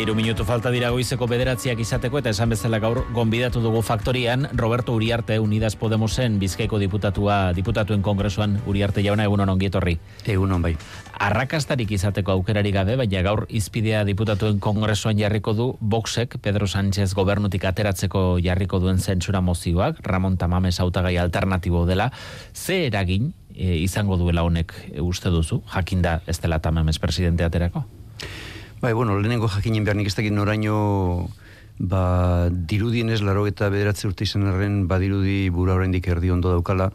Eiru 0.00 0.14
minutu 0.16 0.46
falta 0.48 0.70
dira 0.72 0.88
goizeko 0.94 1.26
bederatziak 1.28 1.80
izateko 1.84 2.22
eta 2.22 2.30
esan 2.32 2.48
bezala 2.54 2.78
gaur 2.80 3.02
gonbidatu 3.12 3.60
dugu 3.60 3.82
faktorian 3.84 4.46
Roberto 4.56 4.94
Uriarte 4.96 5.36
Unidas 5.44 5.74
Podemosen 5.76 6.38
bizkaiko 6.40 6.78
diputatua 6.80 7.52
diputatuen 7.52 8.00
kongresuan 8.00 8.54
Uriarte 8.64 9.04
jauna 9.04 9.26
egun 9.28 9.44
honon 9.44 9.60
gietorri. 9.60 9.98
Egun 10.24 10.56
hon 10.56 10.64
bai. 10.64 10.72
Arrakastarik 11.20 11.92
izateko 11.92 12.32
aukerari 12.32 12.72
gabe, 12.72 12.96
baina 12.96 13.20
gaur 13.28 13.44
izpidea 13.52 14.00
diputatuen 14.08 14.56
kongresuan 14.64 15.20
jarriko 15.20 15.52
du 15.52 15.68
Boxek 15.80 16.38
Pedro 16.40 16.64
Sánchez 16.64 17.12
gobernutik 17.12 17.68
ateratzeko 17.68 18.38
jarriko 18.40 18.80
duen 18.80 19.04
zentsura 19.04 19.44
mozioak, 19.44 20.00
Ramon 20.00 20.40
Tamames 20.40 20.80
hautagai 20.80 21.18
alternatibo 21.20 21.84
dela, 21.84 22.08
ze 22.54 22.86
eragin 22.86 23.34
e, 23.52 23.76
izango 23.84 24.16
duela 24.16 24.48
honek 24.48 24.72
e, 24.94 25.00
uste 25.04 25.28
duzu, 25.28 25.60
jakinda 25.76 26.22
ez 26.26 26.40
dela 26.40 26.64
Tamames 26.64 26.98
presidente 26.98 27.44
aterako? 27.44 27.84
Bai, 28.80 28.94
bueno, 28.94 29.18
lehenengo 29.20 29.48
jakinen 29.52 29.84
behar 29.84 29.98
nik 29.98 30.06
ez 30.08 30.14
dakit 30.16 30.32
noraino 30.32 31.28
ba, 31.76 32.48
dirudien 32.48 33.10
ez 33.12 33.18
laro 33.20 33.42
eta 33.44 33.68
bederatze 33.68 34.06
urte 34.08 34.24
izan 34.24 34.46
erren 34.48 34.86
badirudi 34.88 35.50
bura 35.52 35.74
oraindik 35.76 36.08
erdi 36.08 36.30
ondo 36.32 36.48
daukala. 36.54 36.86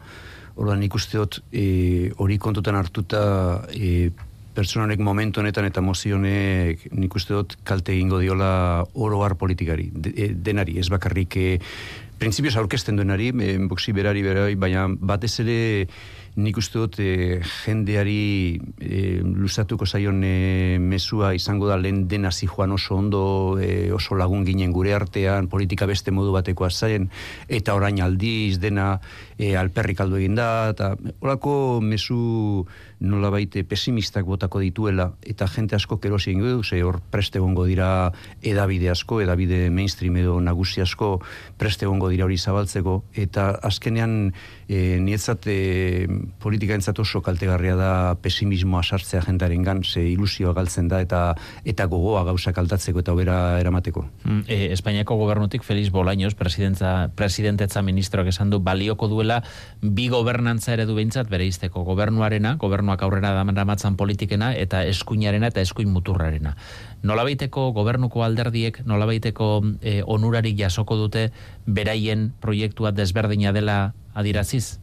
Horda 0.56 0.74
nik 0.80 0.96
usteot 0.98 1.38
e, 1.52 2.10
hori 2.18 2.40
kontutan 2.42 2.74
hartuta 2.74 3.20
e, 3.70 4.10
personanek 4.56 4.98
momentu 4.98 5.44
honetan 5.44 5.68
eta 5.68 5.84
mozionek 5.84 6.88
nik 6.90 7.14
usteot 7.14 7.54
kalte 7.62 7.94
egingo 7.94 8.18
diola 8.18 8.82
oro 8.94 9.22
har 9.22 9.36
politikari, 9.38 9.86
e, 10.10 10.32
denari, 10.34 10.80
ez 10.82 10.88
bakarrik 10.90 11.38
printzipioz 12.18 12.56
aurkesten 12.56 12.96
duenari, 12.96 13.32
e, 13.40 13.56
boksi 13.68 13.92
berari 13.92 14.22
berari, 14.24 14.56
baina 14.56 14.86
batez 14.88 15.34
ere 15.44 15.58
nik 16.36 16.58
uste 16.60 16.76
dut 16.76 16.98
e, 17.00 17.40
jendeari 17.64 18.60
e, 18.76 18.98
luzatuko 19.24 19.86
zaion 19.88 20.20
e, 20.24 20.76
mesua 20.78 21.32
izango 21.34 21.68
da 21.68 21.78
lehen 21.80 22.04
dena 22.08 22.30
joan 22.30 22.72
oso 22.72 22.96
ondo, 22.96 23.58
e, 23.58 23.90
oso 23.92 24.14
lagun 24.14 24.44
ginen 24.44 24.72
gure 24.72 24.92
artean, 24.92 25.48
politika 25.48 25.86
beste 25.86 26.10
modu 26.12 26.32
batekoa 26.32 26.68
zaien, 26.70 27.08
eta 27.48 27.74
orain 27.74 28.02
aldiz 28.02 28.60
dena 28.60 29.00
e, 29.38 29.56
alperrik 29.56 30.00
aldu 30.00 30.16
egin 30.16 30.34
da, 30.34 30.68
eta 30.74 30.94
horako 31.20 31.80
mesu 31.80 32.66
nola 33.00 33.30
baite 33.30 33.64
pesimistak 33.64 34.24
botako 34.24 34.60
dituela, 34.60 35.10
eta 35.24 35.48
jente 35.48 35.76
asko 35.76 35.98
kerosi 36.00 36.32
ingo 36.32 36.48
du, 36.48 36.62
ze 36.62 36.82
hor 36.84 37.00
preste 37.10 37.40
gongo 37.40 37.64
dira 37.64 38.12
edabide 38.42 38.90
asko, 38.90 39.22
edabide 39.24 39.70
mainstream 39.70 40.16
edo 40.20 40.36
nagusi 40.40 40.84
asko 40.84 41.20
preste 41.56 41.86
gongo 41.86 42.05
dira 42.12 42.26
hori 42.26 42.38
zabaltzeko, 42.38 42.98
eta 43.14 43.48
azkenean 43.66 44.32
e, 44.68 44.98
nietzat 45.02 45.46
e, 45.50 46.06
politika 46.42 46.74
entzat 46.76 46.98
oso 47.02 47.22
kaltegarria 47.24 47.76
da 47.78 47.90
pesimismoa 48.22 48.82
sartzea 48.82 49.22
jentaren 49.26 49.62
gan, 49.66 49.82
ze 49.84 50.02
ilusioa 50.10 50.52
galtzen 50.56 50.88
da 50.88 51.00
eta 51.04 51.34
eta 51.64 51.86
gogoa 51.90 52.24
gauzak 52.28 52.58
aldatzeko 52.58 53.02
eta 53.02 53.14
obera 53.14 53.58
eramateko. 53.60 54.04
E, 54.46 54.72
Espainiako 54.72 55.16
gobernutik 55.16 55.62
Feliz 55.66 55.90
Bolaños, 55.92 56.34
presidentza, 56.34 57.10
presidentetza 57.14 57.82
ministroak 57.82 58.28
esan 58.32 58.50
du 58.50 58.60
balioko 58.60 59.08
duela 59.08 59.42
bi 59.82 60.08
gobernantza 60.12 60.74
eredu 60.74 60.94
behintzat 60.98 61.30
bere 61.30 61.46
izteko 61.46 61.84
gobernuarena, 61.84 62.56
gobernuak 62.60 63.02
aurrera 63.02 63.32
damaratzen 63.36 63.96
politikena 63.96 64.52
eta 64.54 64.84
eskuinarena 64.84 65.52
eta 65.52 65.60
eskuin 65.60 65.90
muturrarena. 65.92 66.56
Nolabaiteko 67.06 67.70
gobernuko 67.76 68.24
alderdiek, 68.24 68.80
nolabaiteko 68.86 69.50
e, 69.80 70.00
onurarik 70.02 70.56
jasoko 70.58 70.96
dute 70.96 71.28
beraien 71.66 71.95
proiektua 72.40 72.92
desberdina 72.92 73.52
dela 73.52 73.94
adiraziz? 74.14 74.80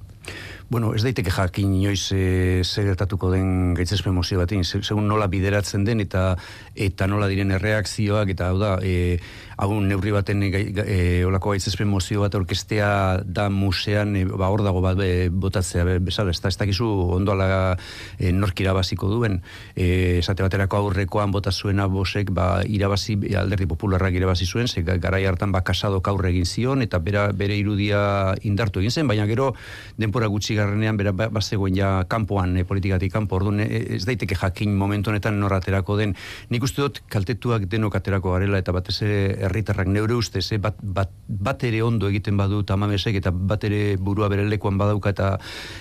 Bueno, 0.69 0.94
ez 0.95 1.03
daiteke 1.03 1.31
jakin 1.31 1.73
inoiz 1.75 2.11
e, 2.16 2.61
gertatuko 2.64 3.30
den 3.33 3.73
gaitzespen 3.75 4.14
mozio 4.16 4.39
batin, 4.39 4.64
segun 4.64 5.09
nola 5.09 5.28
bideratzen 5.28 5.83
den 5.83 6.00
eta 6.02 6.38
eta 6.73 7.08
nola 7.08 7.28
diren 7.28 7.52
erreakzioak 7.58 8.31
eta 8.33 8.47
hau 8.50 8.59
da, 8.61 8.72
e, 8.81 9.20
hau 9.58 9.76
neurri 9.83 10.14
baten 10.15 10.42
e, 10.48 10.49
e, 10.86 10.98
olako 11.27 11.54
gaitzespen 11.54 11.89
mozio 11.89 12.23
bat 12.23 12.36
orkestea 12.39 13.21
da 13.26 13.49
musean 13.52 14.15
e, 14.15 14.23
ba 14.26 14.49
hor 14.54 14.64
dago 14.64 14.82
bat 14.82 14.98
be, 14.98 15.30
botatzea 15.30 15.83
be, 15.87 15.98
bezala, 16.08 16.32
ez 16.32 16.39
da, 16.42 16.49
ez 16.54 16.58
dakizu 16.58 16.87
ondo 17.20 17.36
ala 17.36 17.76
e, 18.17 18.32
norkira 18.32 18.73
basiko 18.73 19.11
duen. 19.11 19.42
E, 19.76 20.20
esate 20.23 20.48
baterako 20.48 20.80
aurrekoan 20.80 21.36
bota 21.36 21.52
zuena 21.52 21.89
bosek 21.92 22.32
ba, 22.32 22.64
irabazi, 22.64 23.17
alderdi 23.37 23.67
popularrak 23.70 24.16
irabazi 24.16 24.48
zuen, 24.48 24.71
ze 24.71 24.82
garai 24.83 25.26
hartan 25.27 25.52
ba 25.52 25.61
kasado 25.61 26.02
kaurre 26.02 26.32
egin 26.32 26.48
zion 26.48 26.82
eta 26.82 27.04
bera, 27.04 27.27
bere 27.36 27.60
irudia 27.60 28.33
indartu 28.48 28.80
egin 28.80 28.92
zen, 28.92 29.11
baina 29.11 29.27
gero 29.27 29.54
denpora 29.99 30.32
gutxi 30.32 30.52
garrenean 30.55 30.97
bera 30.97 31.11
ba, 31.11 31.30
bazegoen 31.33 31.75
ja 31.77 31.89
kanpoan 32.09 32.58
e, 32.58 32.64
politikatik 32.67 33.14
kanpo, 33.14 33.37
orduan 33.39 33.61
e, 33.64 33.67
ez 33.97 34.03
daiteke 34.08 34.36
jakin 34.39 34.75
momentu 34.77 35.11
honetan 35.11 35.39
noraterako 35.39 35.97
den 35.99 36.15
nik 36.49 36.64
uste 36.64 36.81
dut 36.81 37.02
kaltetuak 37.11 37.67
denok 37.71 37.97
aterako 37.99 38.36
garela 38.36 38.59
eta 38.61 38.73
batez 38.75 38.97
ere 39.05 39.19
herritarrak 39.47 39.89
neure 39.92 40.17
ustez, 40.17 40.45
eh, 40.52 40.59
bat, 40.61 40.77
bat, 40.81 41.11
bat 41.27 41.63
ere 41.63 41.81
ondo 41.83 42.09
egiten 42.11 42.37
badu 42.37 42.63
tamamesek 42.67 43.17
eta 43.21 43.31
bat 43.31 43.63
ere 43.67 43.97
burua 43.97 44.30
bere 44.31 44.45
lekuan 44.49 44.77
badauka 44.77 45.13
eta 45.13 45.31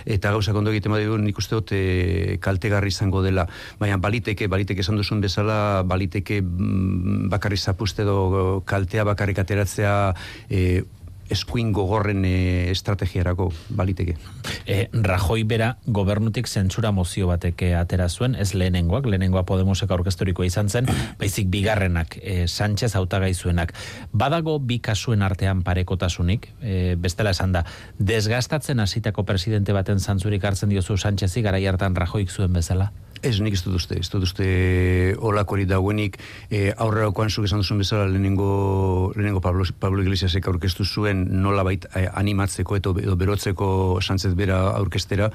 eta 0.06 0.32
gauzak 0.34 0.56
ondo 0.56 0.72
egiten 0.72 0.92
badu 0.92 1.18
nik 1.18 1.38
uste 1.38 1.58
dut 1.58 1.74
e, 1.76 2.38
kaltegarri 2.42 2.92
izango 2.92 3.22
dela. 3.22 3.46
Baina 3.80 3.98
baliteke, 4.02 4.48
baliteke 4.48 4.82
esan 4.84 4.98
duzun 5.00 5.20
bezala, 5.22 5.82
baliteke 5.86 6.40
mm, 6.42 7.28
bakarri 7.32 7.56
zapuste 7.56 8.04
do 8.04 8.62
kaltea 8.66 9.04
bakarrik 9.08 9.38
ateratzea 9.42 9.94
e, 10.48 10.82
eskuin 11.32 11.72
gogorren 11.74 12.24
e, 12.28 12.70
estrategiarako 12.70 13.48
baliteke. 13.76 14.16
E, 14.66 14.86
Rajoi 14.92 15.42
bera 15.48 15.72
gobernutik 15.86 16.48
zentsura 16.48 16.92
mozio 16.94 17.28
batek 17.30 17.64
atera 17.78 18.08
zuen, 18.08 18.36
ez 18.38 18.52
lehenengoak, 18.54 19.06
lehenengoa 19.10 19.44
Podemosek 19.48 19.90
aurkestorikoa 19.94 20.46
izan 20.48 20.68
zen, 20.68 20.90
baizik 21.20 21.50
bigarrenak, 21.52 22.18
e, 22.22 22.46
Sánchez 22.46 22.92
hautagai 22.98 23.32
zuenak. 23.34 23.74
Badago 24.12 24.58
bi 24.60 24.78
kasuen 24.84 25.22
artean 25.22 25.62
parekotasunik, 25.66 26.48
e, 26.60 26.94
bestela 27.00 27.32
esan 27.34 27.56
da, 27.56 27.64
desgastatzen 27.98 28.82
hasitako 28.82 29.26
presidente 29.28 29.72
baten 29.76 30.00
zantzurik 30.00 30.44
hartzen 30.44 30.72
diozu 30.72 30.96
Sánchezi 30.96 31.42
gara 31.42 31.62
hartan 31.68 31.96
Rajoik 31.96 32.30
zuen 32.30 32.52
bezala? 32.52 32.92
Ez, 33.22 33.36
nik 33.38 33.54
ez 33.54 33.60
dut 33.62 33.76
uste, 33.78 33.94
ez 34.02 34.08
dut 34.10 34.24
uste 34.26 34.44
olakori 35.22 35.62
dauenik, 35.70 36.16
e, 36.50 36.72
aurrera 36.74 37.06
okoan 37.12 37.30
zuk 37.30 37.46
esan 37.46 37.60
duzun 37.62 37.78
bezala 37.78 38.08
lehenengo, 38.10 39.12
lehenengo 39.14 39.38
Pablo, 39.44 39.62
Pablo 39.78 40.02
Iglesiasek 40.02 40.48
aurkeztu 40.50 40.82
zuen 40.82 41.20
nola 41.44 41.62
bait 41.62 41.86
e, 41.94 42.02
animatzeko 42.18 42.80
edo, 42.80 42.96
edo 42.98 43.14
berotzeko 43.20 43.68
santzez 44.02 44.32
bera 44.34 44.58
aurkestera, 44.74 45.28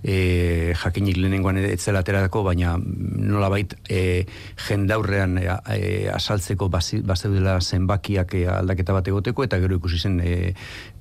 e, 0.00 0.72
jakinik 0.80 1.20
lehenengoan 1.20 1.60
etzela 1.60 2.00
ateratako, 2.00 2.40
baina 2.46 2.78
nola 2.80 3.52
bait 3.52 3.76
e, 3.84 4.24
jendaurrean 4.68 5.36
e, 5.42 5.44
e, 5.76 5.92
asaltzeko 6.16 6.70
bazeudela 6.72 7.58
zenbakiak 7.60 8.32
e, 8.40 8.46
aldaketa 8.54 8.96
bat 8.96 9.12
egoteko, 9.12 9.44
eta 9.44 9.60
gero 9.60 9.76
ikusi 9.76 10.00
zen 10.00 10.22
e, 10.24 10.54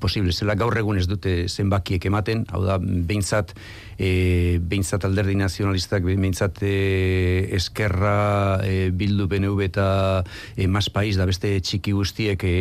posible 0.03 0.35
zela. 0.35 0.59
Gaur 0.59 0.75
egun 0.83 0.99
ez 0.99 1.07
dute 1.07 1.45
zenbakiek 1.47 2.11
ematen, 2.11 2.43
hau 2.51 2.65
da, 2.67 2.75
behintzat, 2.83 3.55
e, 3.97 4.59
behintzat 4.59 5.05
alderdi 5.07 5.35
nazionalistak, 5.39 6.03
behintzat 6.05 6.61
e, 6.65 6.75
eskerra 7.55 8.61
e, 8.65 8.89
bildu 8.91 9.27
BNV 9.31 9.65
eta 9.67 9.87
e, 10.55 10.67
mas 10.67 10.89
paiz 10.89 11.15
da 11.19 11.27
beste 11.27 11.53
txiki 11.59 11.95
guztiek 11.95 12.43
e, 12.43 12.55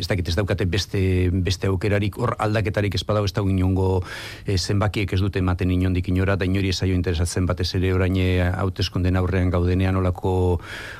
ez 0.00 0.06
dakit 0.10 0.28
ez 0.28 0.36
daukate 0.38 0.66
beste, 0.70 1.02
beste 1.32 1.70
aukerarik. 1.70 2.18
Hor 2.18 2.34
aldaketarik 2.38 2.94
ez 2.98 3.04
badau 3.06 3.24
ez 3.28 3.34
dago 3.36 3.50
inongo 3.50 4.02
e, 4.44 4.58
zenbakiek 4.58 5.12
ez 5.14 5.20
dute 5.22 5.42
ematen 5.42 5.70
inondik 5.70 6.10
inora 6.10 6.36
da 6.36 6.48
inori 6.48 6.72
ezaio 6.74 6.94
interesatzen 6.98 7.46
batez 7.46 7.70
ere 7.78 7.92
orain 7.94 8.16
hauteskunden 8.20 9.16
aurrean 9.16 9.50
gaudenean 9.52 9.96
olako 9.96 10.32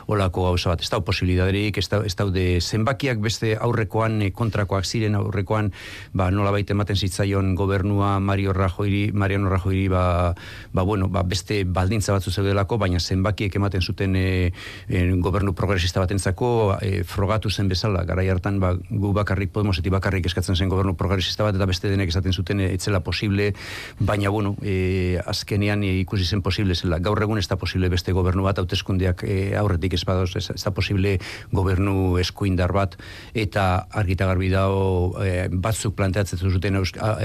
olako 0.07 0.47
gauza 0.51 0.71
bat. 0.73 0.83
Ez 0.83 0.91
dago 0.91 1.05
posibilidaderik 1.09 1.79
ez, 1.81 1.89
ez 2.07 2.15
daude 2.17 2.45
zenbakiak 2.61 3.21
beste 3.23 3.57
aurrekoan 3.61 4.21
e, 4.23 4.31
kontrakoak 4.37 4.87
ziren 4.87 5.19
aurrekoan 5.19 5.73
ba, 6.13 6.31
nola 6.31 6.53
baita 6.55 6.75
ematen 6.77 6.97
zitzaion 6.97 7.55
gobernua 7.59 8.19
Mario 8.21 8.55
Rajoiri 8.57 9.11
Mariano 9.41 9.51
Rajoiri 9.51 9.89
ba, 9.89 10.35
ba, 10.73 10.83
bueno, 10.83 11.09
ba, 11.09 11.23
beste 11.23 11.65
baldintza 11.65 12.13
batzu 12.13 12.31
zeudelako, 12.31 12.79
baina 12.79 13.01
zenbakiek 13.01 13.55
ematen 13.57 13.81
zuten 13.81 14.17
e, 14.17 14.53
e, 14.89 15.03
gobernu 15.21 15.55
progresista 15.55 16.01
batentzako 16.01 16.77
e, 16.81 17.03
frogatu 17.05 17.51
zen 17.51 17.69
bezala, 17.69 18.05
garai 18.05 18.29
hartan 18.29 18.61
ba, 18.61 18.75
gu 18.75 19.13
bakarrik 19.13 19.51
Podemoseti 19.51 19.91
bakarrik 19.91 20.27
eskatzen 20.27 20.57
zen 20.57 20.69
gobernu 20.69 20.95
progresista 20.97 21.45
bat, 21.45 21.57
eta 21.57 21.67
beste 21.67 21.91
denek 21.91 22.13
esaten 22.13 22.33
zuten 22.33 22.61
e, 22.61 22.71
etzela 22.75 23.01
posible, 23.01 23.53
baina 23.99 24.31
bueno, 24.31 24.55
e, 24.63 25.19
azkenean 25.27 25.83
e, 25.85 25.95
ikusi 26.05 26.25
zen 26.25 26.43
posible 26.43 26.75
zela. 26.75 27.01
Gaur 27.01 27.23
egun 27.23 27.39
ez 27.39 27.49
da 27.49 27.57
posible 27.57 27.89
beste 27.91 28.13
gobernu 28.13 28.45
bat, 28.47 28.61
hauteskundeak 28.61 29.25
e, 29.25 29.57
aurretik 29.59 29.97
ez 29.97 30.05
badoz, 30.05 30.35
ez, 30.37 30.47
da 30.53 30.75
posible 30.75 31.17
gobernu 31.53 32.19
eskuindar 32.21 32.73
bat, 32.73 32.97
eta 33.35 33.87
argita 33.91 34.29
garbi 34.29 34.51
dago 34.53 35.17
e, 35.25 35.49
batzuk 35.51 35.97
planteatzen 35.99 36.39
zuten 36.51 36.81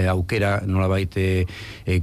aukera 0.10 0.58
nolabait 0.66 1.18
e, 1.18 1.46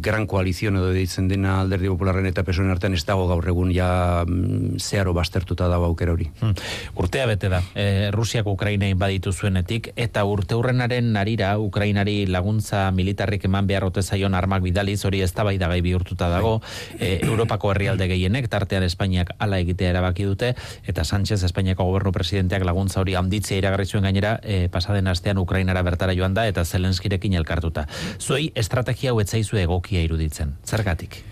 gran 0.03 0.27
koalizio 0.27 0.73
edo 0.75 0.91
deitzen 0.93 1.29
dena 1.31 1.61
alderdi 1.63 1.89
popularren 1.89 2.27
eta 2.27 2.43
PSOEren 2.45 2.75
artean 2.75 2.97
ez 2.97 3.05
dago 3.07 3.29
gaur 3.31 3.47
egun 3.49 3.71
ja 3.73 4.25
mm, 4.27 4.81
zeharo 4.83 5.15
bastertuta 5.15 5.69
dago 5.71 5.87
aukera 5.89 6.13
hori. 6.17 6.29
Hmm. 6.41 6.57
Urtea 6.99 7.27
bete 7.31 7.49
da, 7.53 7.63
e, 7.75 8.11
Rusiako 8.13 8.53
Ukraina 8.57 8.89
inbaditu 8.91 9.33
zuenetik, 9.33 9.93
eta 9.97 10.25
urte 10.29 10.59
hurrenaren 10.59 11.13
narira, 11.15 11.55
Ukrainari 11.63 12.27
laguntza 12.27 12.91
militarrik 12.91 13.47
eman 13.47 13.71
behar 13.71 13.89
zaion 14.03 14.35
armak 14.35 14.63
bidaliz, 14.63 15.05
hori 15.05 15.23
ez 15.23 15.33
da 15.35 15.45
bai 15.45 15.81
bihurtuta 15.81 16.29
dago, 16.29 16.61
e, 16.99 17.21
Europako 17.23 17.71
herrialde 17.71 18.09
gehienek, 18.09 18.49
tartean 18.49 18.83
Espainiak 18.83 19.35
ala 19.39 19.59
egitea 19.63 19.91
erabaki 19.91 20.25
dute, 20.25 20.55
eta 20.87 21.05
Sánchez 21.05 21.43
Espainiako 21.43 21.85
gobernu 21.85 22.13
presidenteak 22.13 22.65
laguntza 22.65 23.01
hori 23.01 23.15
handitzea 23.15 23.59
iragarri 23.59 23.87
zuen 23.87 24.05
gainera, 24.09 24.39
e, 24.43 24.69
pasaden 24.69 25.07
astean 25.07 25.39
Ukrainara 25.39 25.83
bertara 25.83 26.15
joan 26.15 26.35
da, 26.35 26.47
eta 26.49 26.65
Zelenskirekin 26.65 27.35
elkartuta. 27.35 27.87
Zuei, 28.19 28.51
estrategia 28.55 29.13
hau 29.13 29.21
etzaizu 29.21 29.59
egokia 29.93 30.05
iruditzen. 30.09 30.57
Zergatik? 30.65 31.23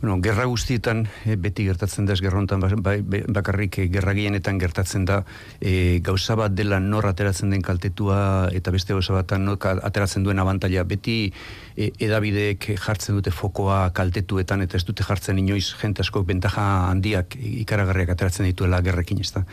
Bueno, 0.00 0.16
gerra 0.24 0.46
guztietan 0.48 1.02
e, 1.28 1.34
beti 1.36 1.66
gertatzen 1.68 2.06
da 2.08 2.14
ez 2.16 2.22
gerrontan 2.24 2.62
ba, 2.62 2.70
ba, 2.80 2.94
bakarrik 3.36 3.76
e, 3.82 3.84
gerra 3.92 4.14
gehienetan 4.16 4.56
gertatzen 4.56 5.02
da 5.04 5.18
e, 5.60 6.00
gauza 6.00 6.38
bat 6.40 6.54
dela 6.56 6.78
nor 6.80 7.04
ateratzen 7.04 7.52
den 7.52 7.60
kaltetua 7.60 8.48
eta 8.56 8.72
beste 8.72 8.96
gauza 8.96 9.12
bat 9.12 9.34
ateratzen 9.36 10.24
duen 10.24 10.40
abantaila. 10.40 10.86
Beti 10.88 11.16
e, 11.76 11.90
edabideek 12.06 12.64
jartzen 12.80 13.18
dute 13.18 13.28
fokoa 13.30 13.90
kaltetuetan 13.92 14.64
eta 14.64 14.78
ez 14.80 14.86
dute 14.88 15.04
jartzen 15.04 15.42
inoiz 15.42 15.66
jente 15.82 16.00
asko 16.00 16.24
bentaja 16.24 16.64
handiak 16.88 17.36
ikaragarriak 17.36 18.14
ateratzen 18.16 18.48
dituela 18.48 18.80
gerrekin 18.80 19.20
ez 19.20 19.34
da. 19.36 19.44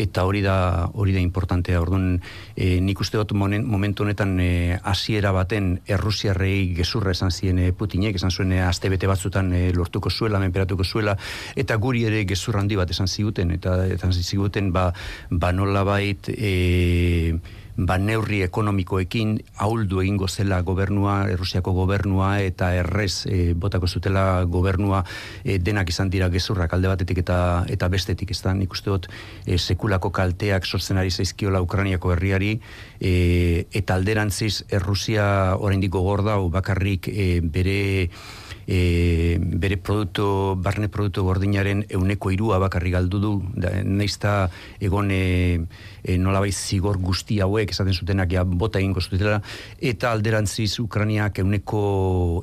Eta 0.00 0.24
hori 0.24 0.40
da 0.40 0.88
hori 0.94 1.12
da 1.12 1.20
importantea. 1.20 1.76
Orduan 1.84 2.22
e, 2.56 2.80
nik 2.80 3.04
uste 3.04 3.20
dut 3.20 3.36
momentu 3.36 4.08
honetan 4.08 4.38
hasiera 4.80 5.36
baten 5.36 5.74
errusiarrei 5.84 6.72
gezurra 6.80 7.12
esan 7.12 7.28
ziren 7.28 7.60
Putinek, 7.76 8.16
esan 8.16 8.32
zuen 8.32 8.56
e, 8.56 8.64
aste 8.64 8.88
bete 8.88 9.04
batzutan 9.06 9.52
e, 9.52 9.68
lortuko 9.90 10.10
zuela, 10.10 10.38
menperatuko 10.38 10.84
zuela, 10.84 11.16
eta 11.56 11.76
guri 11.76 12.04
ere 12.06 12.24
gezur 12.24 12.56
handi 12.56 12.78
bat 12.78 12.90
esan 12.90 13.08
ziguten, 13.08 13.50
eta 13.50 13.86
esan 13.90 14.12
ziguten, 14.12 14.72
ba, 14.72 14.92
ba 15.30 15.52
nola 15.52 15.84
bait, 15.84 16.30
e, 16.30 17.40
ba 17.80 17.96
neurri 17.98 18.42
ekonomikoekin 18.44 19.38
ahuldu 19.56 20.02
egingo 20.02 20.28
zela 20.28 20.60
gobernua, 20.62 21.30
Errusiako 21.32 21.72
gobernua 21.72 22.40
eta 22.44 22.74
errez 22.76 23.26
e, 23.26 23.54
botako 23.54 23.88
zutela 23.88 24.44
gobernua 24.44 25.04
e, 25.44 25.58
denak 25.58 25.88
izan 25.88 26.10
dira 26.10 26.28
gezurrak 26.28 26.74
alde 26.74 26.90
batetik 26.92 27.22
eta 27.24 27.64
eta 27.72 27.88
bestetik 27.88 28.34
ez 28.34 28.40
da, 28.42 28.52
nik 28.54 28.72
uste 28.76 28.90
dut 28.90 29.08
e, 29.46 29.56
sekulako 29.56 30.10
kalteak 30.12 30.66
sortzen 30.66 31.00
ari 31.00 31.10
zaizkiola 31.10 31.62
Ukraniako 31.64 32.12
herriari 32.12 32.58
e, 33.00 33.66
eta 33.72 33.96
alderantziz 33.96 34.66
Errusia 34.68 35.56
oraindik 35.56 35.94
gogorda 35.94 36.36
bakarrik 36.52 37.08
e, 37.08 37.40
bere 37.40 38.10
e, 38.70 39.38
bere 39.40 39.76
produktu, 39.82 40.54
barne 40.62 40.86
produktu 40.88 41.24
gordinaren 41.26 41.82
euneko 41.90 42.30
irua 42.30 42.60
bakarri 42.62 42.92
galdu 42.94 43.18
du, 43.18 43.30
da, 43.58 43.72
neizta 43.82 44.34
egon 44.78 45.10
e, 45.10 45.22
e, 46.04 46.16
nolabait 46.22 46.54
zigor 46.54 47.00
guzti 47.02 47.40
hauek 47.42 47.74
esaten 47.74 47.96
zutenak 47.96 48.30
ja 48.30 48.44
bota 48.44 48.78
egingo 48.78 49.02
zutela, 49.02 49.40
eta 49.82 50.12
alderantziz 50.14 50.78
Ukraniak 50.78 51.40
euneko 51.42 51.80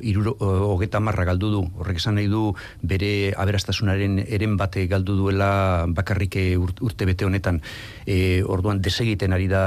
iruro, 0.04 0.36
hogeta 0.74 1.00
marra 1.00 1.24
galdu 1.32 1.54
du, 1.54 1.64
horrek 1.80 2.02
esan 2.04 2.20
nahi 2.20 2.28
du 2.28 2.52
bere 2.84 3.32
aberastasunaren 3.32 4.20
eren 4.28 4.60
bate 4.60 4.84
galdu 4.92 5.16
duela 5.16 5.88
bakarrik 5.88 6.36
urte 6.60 7.08
bete 7.08 7.26
honetan, 7.26 7.62
e, 8.04 8.44
orduan 8.44 8.84
desegiten 8.84 9.32
ari 9.32 9.48
da 9.48 9.64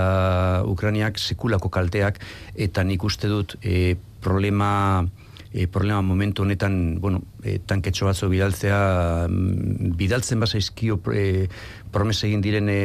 Ukraniak 0.69 1.17
sekulako 1.19 1.73
kalteak, 1.73 2.21
eta 2.55 2.85
nik 2.85 3.09
uste 3.09 3.33
dut 3.33 3.57
e, 3.65 3.97
problema 4.21 5.09
e, 5.53 5.67
problema 5.67 6.03
momentu 6.03 6.43
honetan, 6.43 7.01
bueno, 7.01 7.23
e, 7.43 7.59
tanketxo 7.59 8.07
batzo 8.07 8.29
bidaltzea, 8.31 9.27
mm, 9.29 9.97
bidaltzen 9.99 10.41
basa 10.41 10.59
izkio 10.59 11.01
e, 11.13 11.49
promes 11.91 12.23
egin 12.25 12.41
diren 12.41 12.69
e, 12.71 12.81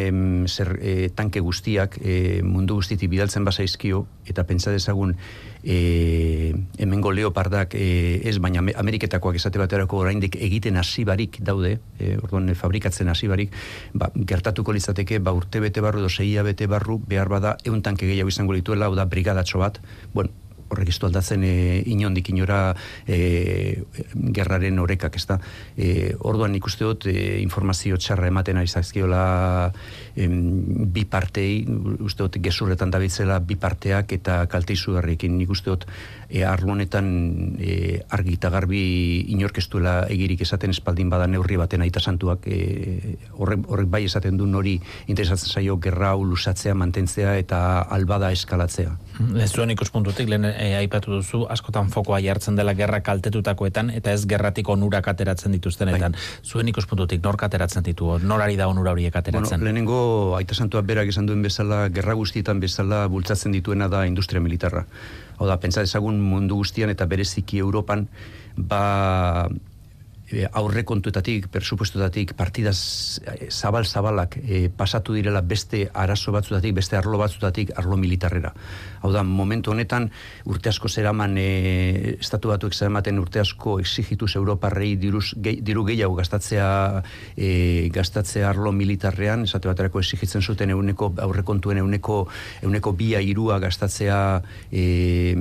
zer, 0.49 0.79
e, 0.81 1.09
tanke 1.13 1.39
guztiak, 1.39 1.99
e, 2.01 2.41
mundu 2.41 2.75
guztitik 2.79 3.09
bidaltzen 3.11 3.45
basa 3.45 3.63
izkio, 3.63 4.05
eta 4.25 4.47
pentsa 4.49 4.73
dezagun, 4.73 5.13
e, 5.63 6.55
hemengo 6.77 7.11
leopardak 7.11 7.75
e, 7.77 8.21
ez, 8.25 8.39
baina 8.41 8.63
Ameriketakoak 8.75 9.37
esate 9.37 9.61
baterako 9.61 10.01
oraindik 10.01 10.37
egiten 10.41 10.77
hasibarik 10.81 11.37
daude, 11.45 11.77
e, 11.99 12.15
orduan 12.17 12.49
fabrikatzen 12.55 13.09
hasibarik, 13.13 13.53
ba, 13.93 14.09
gertatuko 14.15 14.73
litzateke, 14.73 15.19
ba, 15.19 15.35
urte 15.37 15.61
bete 15.61 15.85
barru 15.85 16.01
edo 16.01 16.09
seia 16.09 16.41
bete 16.43 16.65
barru, 16.65 16.97
behar 16.97 17.29
bada, 17.29 17.57
eun 17.63 17.85
tanke 17.85 18.09
gehiago 18.09 18.33
izango 18.33 18.57
dituela, 18.57 18.89
hau 18.89 18.97
da, 18.97 19.05
brigadatxo 19.05 19.61
bat, 19.61 19.81
bueno, 20.13 20.33
horrek 20.69 20.89
ez 20.89 20.97
aldatzen 21.03 21.43
e, 21.45 21.83
inondik 21.91 22.29
inora 22.33 22.75
e, 23.07 23.83
gerraren 24.35 24.79
orekak, 24.79 25.15
ez 25.15 25.25
da. 25.29 25.39
E, 25.77 26.13
orduan 26.19 26.55
ikuste 26.57 26.87
dut 26.87 27.07
e, 27.11 27.15
informazio 27.41 27.97
txarra 28.01 28.29
ematen 28.31 28.57
ari 28.61 28.71
zaizkiola 28.71 29.23
e, 30.15 30.27
bi 30.27 31.05
partei, 31.09 31.65
uste 31.99 32.25
dut 32.25 32.39
gezurretan 32.41 32.93
dabitzela 32.93 33.39
bi 33.39 33.59
parteak 33.59 34.15
eta 34.17 34.43
kalteizu 34.51 34.97
garrikin 34.97 35.37
nik 35.37 35.53
uste 35.53 35.73
dut 35.73 35.87
e, 36.29 36.43
arlonetan 36.45 37.57
e, 37.59 38.01
argi 38.09 38.35
eta 38.39 38.49
garbi 38.53 38.81
inorkestuela 39.35 40.05
egirik 40.11 40.41
esaten 40.45 40.73
espaldin 40.73 41.09
bada 41.09 41.27
neurri 41.27 41.57
baten 41.57 41.83
aita 41.85 41.99
santuak 41.99 42.47
e, 42.47 43.17
horrek, 43.33 43.65
horrek 43.67 43.89
bai 43.91 44.03
esaten 44.05 44.37
du 44.37 44.47
nori 44.49 44.77
interesatzen 45.07 45.51
zaio 45.51 45.77
gerra 45.81 46.13
lusatzea, 46.15 46.73
mantentzea 46.75 47.35
eta 47.37 47.59
albada 47.81 48.31
eskalatzea. 48.31 48.95
Ez 49.41 49.51
zuen 49.51 49.71
ikuspuntutik, 49.71 50.29
lehen 50.29 50.47
e, 50.49 50.73
aipatu 50.79 51.19
duzu, 51.19 51.43
askotan 51.51 51.89
fokoa 51.93 52.19
jartzen 52.23 52.57
dela 52.59 52.73
gerra 52.77 53.01
kaltetutakoetan, 53.05 53.91
eta 53.95 54.13
ez 54.15 54.25
gerratik 54.27 54.69
onurak 54.69 55.07
ateratzen 55.07 55.55
dituztenetan. 55.55 56.17
Bai. 56.17 56.33
Zuen 56.43 56.71
ikuspuntutik, 56.71 57.21
nor 57.23 57.39
ateratzen 57.45 57.85
ditu, 57.85 58.09
norari 58.23 58.57
da 58.59 58.67
onura 58.71 58.95
horiek 58.95 59.15
ateratzen? 59.15 59.59
Bueno, 59.59 59.69
lehenengo, 59.69 59.99
aita 60.39 60.55
santua 60.55 60.81
berak 60.81 61.11
esan 61.11 61.29
duen 61.29 61.43
bezala, 61.45 61.85
gerra 61.93 62.15
guztietan 62.17 62.59
bezala 62.63 63.05
bultzatzen 63.11 63.55
dituena 63.55 63.87
da 63.91 64.05
industria 64.07 64.41
militarra. 64.41 64.85
Hau 65.37 65.47
da, 65.47 65.59
pentsa 65.59 65.83
dezagun 65.85 66.19
mundu 66.23 66.59
guztian 66.61 66.91
eta 66.93 67.07
bereziki 67.09 67.59
Europan, 67.63 68.07
ba, 68.55 69.47
e, 70.31 70.45
aurre 70.51 70.83
kontuetatik, 70.87 71.47
persupuestotatik, 71.53 72.33
partidaz 72.37 73.19
e, 73.21 73.49
zabal-zabalak 73.51 74.37
e, 74.41 74.69
pasatu 74.69 75.15
direla 75.17 75.41
beste 75.41 75.85
arazo 75.93 76.33
batzutatik, 76.35 76.75
beste 76.75 76.97
arlo 76.97 77.19
batzutatik, 77.21 77.73
arlo 77.77 77.97
militarrera. 77.97 78.53
Hau 79.05 79.11
da, 79.13 79.21
momentu 79.21 79.69
honetan, 79.69 80.07
urte 80.49 80.71
asko 80.71 80.89
zeraman, 80.89 81.35
e, 81.37 82.15
estatu 82.15 82.49
batuek 82.49 82.73
zeramaten 82.73 83.19
urte 83.21 83.37
asko 83.43 83.75
exigituz 83.77 84.31
Europarrei 84.39 84.95
diruz, 84.97 85.35
ge, 85.37 85.59
diru 85.61 85.83
gehiago 85.85 86.15
gastatzea, 86.17 86.69
e, 87.37 87.49
gastatzea 87.93 88.49
arlo 88.49 88.71
militarrean, 88.73 89.43
esate 89.45 89.69
baterako 89.69 90.01
exigitzen 90.01 90.41
zuten 90.41 90.73
euneko, 90.73 91.11
aurre 91.21 91.43
kontuen 91.45 91.83
euneko, 91.83 92.23
euneko 92.65 92.95
bia 92.97 93.21
irua 93.21 93.59
gastatzea 93.61 94.17
e, 94.71 95.35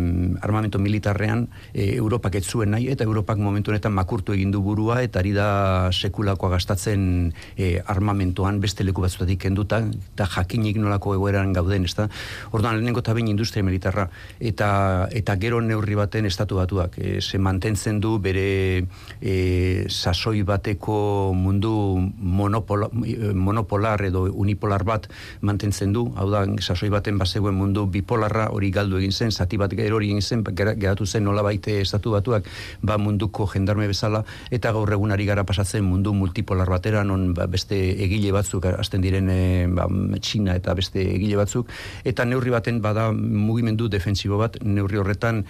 armamento 0.44 0.78
militarrean, 0.78 1.46
e, 1.72 1.94
Europak 1.94 2.36
ez 2.36 2.44
zuen 2.44 2.74
nahi, 2.76 2.90
eta 2.92 3.08
Europak 3.08 3.40
momentu 3.40 3.72
honetan 3.72 3.96
makurtu 3.96 4.36
egin 4.36 4.52
du 4.52 4.60
burua 4.60 5.00
eta 5.06 5.22
ari 5.24 5.32
da 5.32 5.88
sekulakoa 5.88 6.52
gastatzen 6.58 7.32
e, 7.56 7.78
armamentoan 7.80 8.60
beste 8.60 8.84
leku 8.84 9.08
batzutatik 9.08 9.40
kenduta 9.46 9.80
eta 9.88 10.28
jakinik 10.36 10.76
nolako 10.76 11.16
egoeran 11.16 11.56
gauden, 11.56 11.88
ezta? 11.88 12.10
Orduan 12.52 12.76
lehenengo 12.76 13.00
ta 13.00 13.16
bain 13.16 13.32
industria 13.32 13.53
militarra. 13.62 14.08
Eta 14.40 15.08
eta 15.12 15.36
gero 15.36 15.60
neurri 15.60 15.94
baten 15.94 16.26
estatu 16.26 16.56
batuak. 16.56 16.98
E, 16.98 17.20
se 17.20 17.38
mantentzen 17.38 18.00
du 18.00 18.18
bere 18.18 18.84
e, 19.20 19.86
sasoi 19.88 20.42
bateko 20.42 21.32
mundu 21.34 21.72
monopola, 22.18 22.88
monopolar 23.34 24.02
edo 24.04 24.24
unipolar 24.32 24.84
bat 24.84 25.08
mantentzen 25.40 25.92
du, 25.92 26.06
hau 26.16 26.28
da 26.30 26.44
sasoi 26.60 26.90
baten 26.90 27.18
bazegoen 27.18 27.54
mundu 27.54 27.86
bipolarra 27.86 28.48
hori 28.54 28.70
galdu 28.74 28.98
egin 28.98 29.12
zen, 29.12 29.32
zati 29.32 29.58
bat 29.60 29.72
gero 29.76 29.98
hori 29.98 30.10
egin 30.10 30.22
zen, 30.22 30.44
geratu 30.54 31.06
zen 31.06 31.24
nola 31.24 31.42
baite 31.42 31.80
estatu 31.80 32.14
batuak, 32.14 32.48
ba 32.82 32.98
munduko 32.98 33.46
jendarme 33.50 33.86
bezala, 33.90 34.24
eta 34.50 34.72
gaur 34.72 34.92
egunari 34.92 35.26
gara 35.26 35.44
pasatzen 35.44 35.84
mundu 35.84 36.14
multipolar 36.14 36.68
batera, 36.70 37.04
non 37.04 37.32
ba, 37.34 37.46
beste 37.50 37.76
egile 38.04 38.32
batzuk 38.34 38.66
hasten 38.72 39.04
diren 39.04 39.30
e, 39.30 39.40
ba, 39.68 39.88
Txina 40.24 40.56
eta 40.56 40.74
beste 40.74 41.02
egile 41.02 41.36
batzuk, 41.40 41.70
eta 42.04 42.24
neurri 42.24 42.54
baten 42.54 42.80
bada 42.84 43.10
mugimendu 43.44 43.88
defensibo 43.92 44.38
bat, 44.40 44.58
neurri 44.64 44.98
horretan 45.00 45.44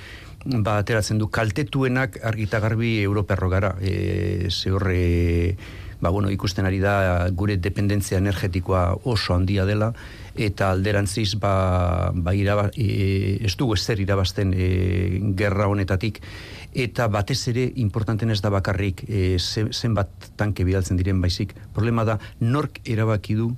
ba, 0.44 0.78
ateratzen 0.78 1.18
du 1.18 1.30
kaltetuenak 1.32 2.20
argita 2.22 2.60
garbi 2.60 2.98
Europerro 3.02 3.48
gara, 3.52 3.74
e, 3.80 4.50
ze 4.50 4.74
horre 4.74 5.56
ba, 6.04 6.10
bueno, 6.10 6.28
ikusten 6.30 6.66
ari 6.68 6.82
da 6.82 7.30
gure 7.32 7.56
dependentzia 7.56 8.18
energetikoa 8.20 8.82
oso 9.08 9.34
handia 9.34 9.64
dela, 9.64 9.92
eta 10.36 10.70
alderantziz 10.74 11.38
ba, 11.40 12.10
ba 12.12 12.34
iraba, 12.36 12.68
e, 12.76 13.38
ez 13.40 13.54
dugu 13.56 13.78
ezer 13.78 14.02
irabazten 14.04 14.52
e, 14.52 14.68
gerra 15.38 15.70
honetatik, 15.72 16.20
eta 16.74 17.06
batez 17.08 17.38
ere 17.54 17.68
importanten 17.80 18.34
ez 18.34 18.40
da 18.44 18.50
bakarrik 18.52 19.04
e, 19.08 19.36
zenbat 19.38 20.32
tanke 20.36 20.66
bidaltzen 20.66 20.98
diren 21.00 21.22
baizik. 21.22 21.54
Problema 21.72 22.04
da, 22.04 22.18
nork 22.40 22.82
erabaki 22.84 23.38
du 23.38 23.52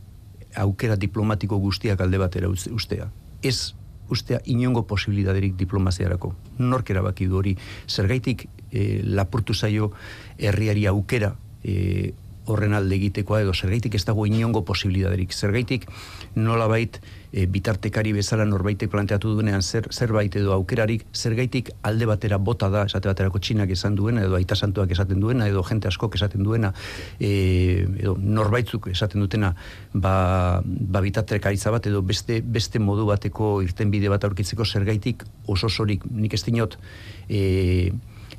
aukera 0.57 0.97
diplomatiko 0.97 1.59
guztiak 1.61 2.01
alde 2.01 2.21
batera 2.21 2.49
ustea. 2.49 3.11
Ez 3.43 3.75
ustea 4.11 4.41
inongo 4.45 4.87
posibilidaderik 4.87 5.57
diplomaziarako. 5.57 6.35
Nork 6.59 6.91
erabaki 6.91 7.27
du 7.27 7.39
hori, 7.41 7.57
zergaitik 7.89 8.47
e, 8.71 9.03
lapurtu 9.03 9.55
zaio 9.55 9.93
herriari 10.39 10.87
aukera 10.87 11.35
e, 11.65 12.13
horren 12.47 12.75
alde 12.75 12.97
egitekoa 12.97 13.43
edo 13.45 13.55
zergaitik 13.55 13.95
ez 13.99 14.05
dago 14.07 14.27
inongo 14.27 14.63
posibilidaderik. 14.67 15.35
Zergaitik 15.35 15.87
nolabait 16.35 16.99
e, 17.33 17.47
bitartekari 17.51 18.13
bezala 18.17 18.47
norbaitek 18.49 18.91
planteatu 18.91 19.35
duenean 19.37 19.63
zer, 19.63 19.89
zerbait 19.93 20.37
edo 20.39 20.53
aukerarik, 20.57 21.05
zergaitik 21.15 21.71
alde 21.87 22.09
batera 22.09 22.39
bota 22.39 22.71
da, 22.73 22.87
esate 22.89 23.11
baterako 23.11 23.41
txinak 23.43 23.71
esan 23.75 23.99
duena, 23.99 24.25
edo 24.25 24.39
aita 24.39 24.57
santuak 24.57 24.93
esaten 24.97 25.21
duena, 25.21 25.49
edo 25.51 25.63
jente 25.67 25.91
askok 25.91 26.17
esaten 26.19 26.45
duena, 26.47 26.73
e, 27.21 27.31
edo 28.01 28.17
norbaitzuk 28.21 28.91
esaten 28.95 29.25
dutena, 29.25 29.53
ba, 29.93 30.17
ba 30.65 31.05
bitartekari 31.05 31.61
bat, 31.77 31.87
edo 31.87 32.03
beste, 32.03 32.41
beste 32.43 32.79
modu 32.79 33.07
bateko 33.07 33.61
irten 33.63 33.91
bide 33.91 34.09
bat 34.13 34.25
aurkitzeko 34.25 34.65
zergaitik 34.65 35.25
oso 35.47 35.69
sorik, 35.69 36.05
nik 36.11 36.35
ez 36.35 36.45
dinot, 36.47 36.79
e, 37.29 37.93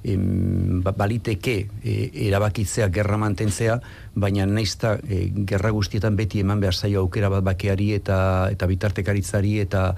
em, 0.03 0.81
ba, 0.83 0.93
baliteke 0.97 1.57
e, 1.83 1.97
erabakitzea 2.27 2.89
gerra 2.93 3.17
mantentzea, 3.17 3.79
baina 4.15 4.45
naizta 4.45 4.97
e, 5.07 5.27
gerra 5.47 5.71
guztietan 5.75 6.15
beti 6.15 6.41
eman 6.45 6.59
behar 6.63 6.75
zaio 6.75 7.01
aukera 7.05 7.29
bat 7.29 7.43
bakeari 7.43 7.93
eta 7.97 8.17
eta 8.51 8.67
bitartekaritzari 8.67 9.59
eta 9.65 9.93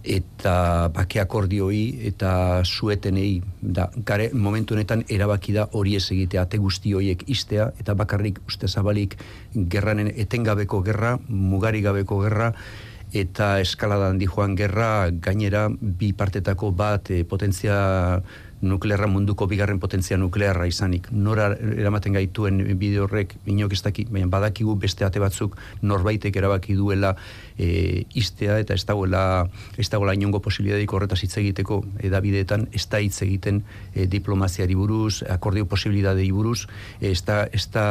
eta 0.00 0.88
bake 0.94 1.20
akordioi 1.20 2.08
eta 2.08 2.62
suetenei. 2.64 3.42
Da 3.60 3.90
gare 4.06 4.30
momentu 4.32 4.74
honetan 4.74 5.04
erabaki 5.08 5.52
da 5.52 5.66
hori 5.72 5.96
ez 5.96 6.06
egitea 6.10 6.46
ate 6.46 6.58
guzti 6.58 6.94
hoiek 6.96 7.26
istea 7.28 7.70
eta 7.78 7.94
bakarrik 7.94 8.40
uste 8.48 8.68
zabalik 8.68 9.18
gerranen 9.54 10.08
etengabeko 10.16 10.80
gerra 10.82 11.18
mugari 11.28 11.82
gabeko 11.82 12.22
gerra 12.24 12.54
eta 13.12 13.58
eskalada 13.60 14.08
handi 14.08 14.26
joan 14.26 14.54
gerra 14.56 15.10
gainera 15.10 15.68
bi 15.68 16.12
partetako 16.12 16.70
bat 16.70 17.10
e, 17.10 17.24
potentzia 17.24 18.22
nuklearra 18.62 19.06
munduko 19.06 19.46
bigarren 19.46 19.80
potentzia 19.80 20.18
nuklearra 20.20 20.66
izanik. 20.68 21.08
Nora 21.12 21.50
eramaten 21.56 22.16
gaituen 22.18 22.60
bideo 22.78 23.06
horrek 23.06 23.36
inok 23.46 23.72
ez 23.72 23.82
daki, 23.82 24.06
baina 24.10 24.28
badakigu 24.30 24.74
beste 24.80 25.04
ate 25.04 25.20
batzuk 25.22 25.56
norbaitek 25.82 26.36
erabaki 26.36 26.76
duela 26.76 27.14
e, 27.58 28.04
istea 28.14 28.58
eta 28.60 28.74
ez 28.74 28.84
dagoela 28.88 29.22
ez 29.78 29.88
dagoela 29.90 30.14
inongo 30.16 30.40
posibilidadik 30.44 30.92
horretaz 30.92 31.20
hitz 31.24 31.36
egiteko 31.40 31.80
edabideetan 32.04 32.66
ez 32.76 32.86
da 32.90 33.00
hitz 33.00 33.22
egiten 33.24 33.62
e, 33.94 34.06
diplomaziari 34.10 34.76
buruz, 34.76 35.22
akordio 35.28 35.66
posibilidadei 35.68 36.30
buruz, 36.32 36.66
ez 37.00 37.20
da, 37.26 37.42
ez 37.52 37.66
da, 37.72 37.86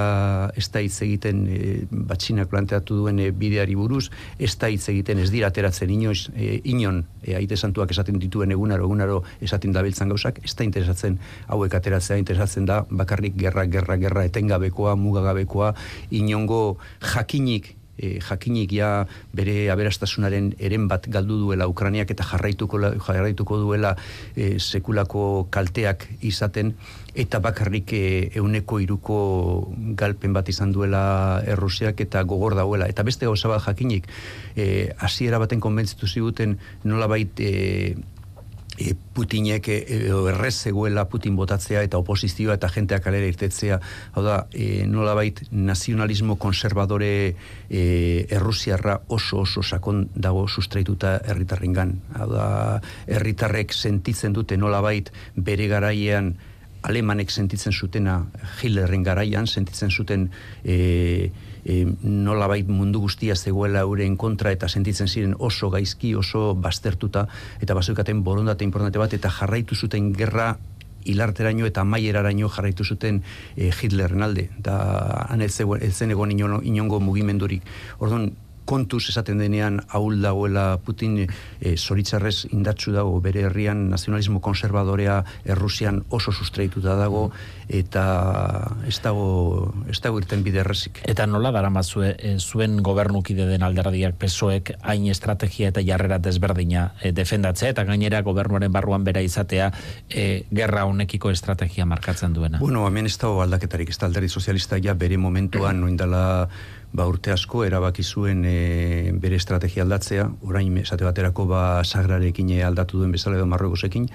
ez 0.58 0.68
da 0.70 0.84
hitz 0.86 1.02
egiten 1.06 1.46
e, 1.48 1.60
batxinak 1.92 2.50
planteatu 2.52 3.02
duen 3.02 3.20
e, 3.20 3.32
bideari 3.32 3.78
buruz, 3.80 4.10
ez 4.40 4.54
da 4.60 4.70
hitz 4.70 4.86
egiten 4.94 5.22
ez 5.24 5.30
dira 5.34 5.50
ateratzen 5.50 5.90
inoiz, 5.94 6.30
e, 6.36 6.60
inon 6.70 7.04
e, 7.24 7.36
aite 7.38 7.58
santuak 7.58 7.92
esaten 7.96 8.20
dituen 8.22 8.54
egunaro, 8.56 8.86
egunaro 8.90 9.22
esaten 9.42 9.74
dabiltzan 9.76 10.14
gauzak, 10.14 10.42
ez 10.44 10.56
da 10.60 10.68
interesatzen 10.68 11.18
hauek 11.48 11.80
ateratzea 11.80 12.20
interesatzen 12.22 12.70
da 12.70 12.84
bakarrik 12.90 13.38
gerra 13.40 13.66
gerra 13.66 13.98
gerra 13.98 14.28
etengabekoa 14.30 14.96
mugagabekoa 15.00 15.74
inongo 16.22 16.78
jakinik 17.14 17.76
e, 18.00 18.20
jakinik 18.24 18.72
ja 18.74 18.90
bere 19.36 19.70
aberastasunaren 19.74 20.54
eren 20.60 20.88
bat 20.92 21.08
galdu 21.12 21.40
duela 21.44 21.68
Ukraniak 21.68 22.12
eta 22.16 22.26
jarraituko 22.32 22.80
jarraituko 22.80 23.60
duela 23.62 23.96
e, 24.36 24.58
sekulako 24.60 25.48
kalteak 25.52 26.08
izaten 26.22 26.74
eta 27.20 27.42
bakarrik 27.44 27.94
e, 27.94 28.04
euneko 28.40 28.80
iruko 28.80 29.20
galpen 30.00 30.34
bat 30.34 30.50
izan 30.50 30.72
duela 30.76 31.42
Errusiak 31.48 32.00
eta 32.06 32.24
gogor 32.24 32.56
dauela. 32.56 32.88
Eta 32.88 33.04
beste 33.04 33.28
gauza 33.28 33.50
bat 33.52 33.66
jakinik, 33.66 34.08
e, 34.56 34.94
hasiera 35.00 35.40
baten 35.42 35.60
konbentzitu 35.60 36.08
ziguten 36.08 36.58
nolabait 36.86 37.44
e, 37.44 37.98
e, 38.80 38.96
Putinek 39.14 39.68
e, 39.68 39.78
edo 40.00 40.24
errez 40.32 40.56
zegoela 40.64 41.06
Putin 41.12 41.36
botatzea 41.36 41.84
eta 41.84 42.00
oposizioa 42.00 42.56
eta 42.56 42.70
jenteak 42.72 43.08
alera 43.12 43.28
irtetzea, 43.30 43.80
hau 44.16 44.24
da, 44.24 44.40
e, 44.56 44.86
nolabait 44.88 45.42
nazionalismo 45.52 46.38
konservadore 46.40 47.12
e, 47.70 47.82
errusiarra 48.32 49.02
oso 49.08 49.44
oso 49.44 49.64
sakon 49.64 50.08
dago 50.16 50.48
sustraituta 50.48 51.18
herritarrengan. 51.26 51.98
Hau 52.16 52.30
da, 52.32 52.46
herritarrek 53.08 53.76
sentitzen 53.76 54.34
dute 54.34 54.58
nolabait 54.58 55.12
bere 55.36 55.68
garaian 55.68 56.34
alemanek 56.82 57.32
sentitzen 57.32 57.74
zutena 57.76 58.22
Hitlerren 58.62 59.04
garaian, 59.04 59.48
sentitzen 59.48 59.92
zuten 59.92 60.30
e, 60.64 61.30
e, 61.70 61.86
nolabait 62.02 62.68
mundu 62.68 63.04
guztia 63.06 63.36
zegoela 63.36 63.86
euren 63.86 64.18
kontra 64.18 64.52
eta 64.56 64.68
sentitzen 64.68 65.08
ziren 65.08 65.36
oso 65.38 65.70
gaizki, 65.70 66.16
oso 66.18 66.56
baztertuta 66.56 67.28
eta 67.62 67.78
bazukaten 67.78 68.24
borondate 68.26 68.66
importante 68.66 69.00
bat 69.00 69.14
eta 69.14 69.30
jarraitu 69.30 69.78
zuten 69.78 70.12
gerra 70.18 70.56
hilarteraino 71.06 71.68
eta 71.70 71.86
maieraraino 71.86 72.50
jarraitu 72.50 72.84
zuten 72.84 73.22
e, 73.56 73.70
Hitlerren 73.70 74.26
alde. 74.26 74.50
Da, 74.58 74.76
han 75.30 75.42
ez 75.42 75.54
zen 75.94 76.12
egon 76.12 76.34
inongo 76.34 77.00
mugimendurik. 77.00 77.64
Orduan, 78.00 78.32
kontuz 78.70 79.10
esaten 79.10 79.40
denean 79.42 79.82
ahul 79.90 80.22
dagoela 80.22 80.78
Putin 80.86 81.18
e, 81.24 81.28
eh, 81.62 81.76
zoritzarrez 81.78 82.46
indatzu 82.54 82.94
dago 82.94 83.18
bere 83.20 83.48
herrian 83.48 83.88
nazionalismo 83.90 84.44
konservadorea 84.46 85.24
Errusian 85.46 86.04
oso 86.10 86.32
sustraituta 86.32 86.94
dago 87.00 87.32
eta 87.68 88.04
ez 88.86 89.00
dago 89.02 89.74
ez 89.90 89.98
dago 90.02 90.22
irten 90.22 90.44
bide 90.46 90.62
errezik. 90.62 91.02
Eta 91.10 91.26
nola 91.26 91.52
dara 91.56 91.72
mazue, 91.74 92.14
e, 92.20 92.36
zuen 92.38 92.84
gobernukide 92.86 93.48
den 93.50 93.66
alderdiak 93.66 94.20
pesoek 94.22 94.76
hain 94.82 95.08
estrategia 95.10 95.74
eta 95.74 95.82
jarrera 95.86 96.20
desberdina 96.22 96.92
e, 97.02 97.12
defendatzea 97.16 97.74
eta 97.74 97.88
gainera 97.90 98.22
gobernuaren 98.22 98.72
barruan 98.72 99.04
bera 99.08 99.24
izatea 99.26 99.72
e, 100.10 100.46
gerra 100.54 100.86
honekiko 100.86 101.34
estrategia 101.34 101.90
markatzen 101.90 102.38
duena. 102.38 102.62
Bueno, 102.62 102.86
hemen 102.88 103.10
ez 103.10 103.18
dago 103.18 103.42
aldaketarik, 103.42 103.90
ez 103.90 103.98
da 103.98 104.06
alderdi 104.10 104.30
sozialista 104.30 104.78
ja 104.78 104.94
bere 104.94 105.18
momentuan 105.18 105.82
noindala 105.82 106.50
ba 106.94 107.06
urte 107.06 107.32
asko 107.32 107.64
erabaki 107.66 108.04
zuen 108.04 108.44
e, 108.46 109.12
bere 109.14 109.38
estrategia 109.38 109.84
aldatzea, 109.86 110.26
orain 110.48 110.78
esate 110.82 111.06
baterako 111.06 111.46
ba 111.50 111.84
sagrarekin 111.84 112.50
aldatu 112.66 112.98
duen 112.98 113.12
bezala 113.12 113.38
edo 113.38 113.46
marrokosekin, 113.46 114.08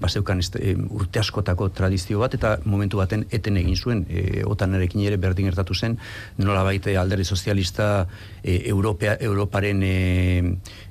ba 0.00 0.08
zeukan 0.08 0.40
e, 0.40 0.74
urte 0.90 1.20
askotako 1.20 1.68
tradizio 1.68 2.22
bat 2.22 2.34
eta 2.34 2.56
momentu 2.64 3.02
baten 3.02 3.26
eten 3.30 3.60
egin 3.60 3.76
zuen, 3.76 4.06
e, 4.08 4.42
otanerekin 4.44 5.04
ere 5.04 5.20
berdin 5.20 5.50
gertatu 5.50 5.74
zen, 5.74 5.98
nola 6.38 6.64
baite 6.64 6.96
alderri 6.96 7.24
sozialista 7.24 8.06
e, 8.42 8.62
Europea, 8.72 9.18
Europaren 9.20 9.82
e, 9.82 9.94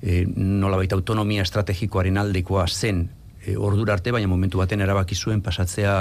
e, 0.02 0.24
nola 0.38 0.78
baita 0.78 0.96
autonomia 0.96 1.42
estrategikoaren 1.42 2.18
aldekoa 2.18 2.68
zen 2.68 3.08
e, 3.46 3.56
ordura 3.58 3.94
arte, 3.94 4.12
baina 4.12 4.28
momentu 4.28 4.62
baten 4.62 4.82
erabaki 4.82 5.16
zuen 5.16 5.42
pasatzea 5.42 5.96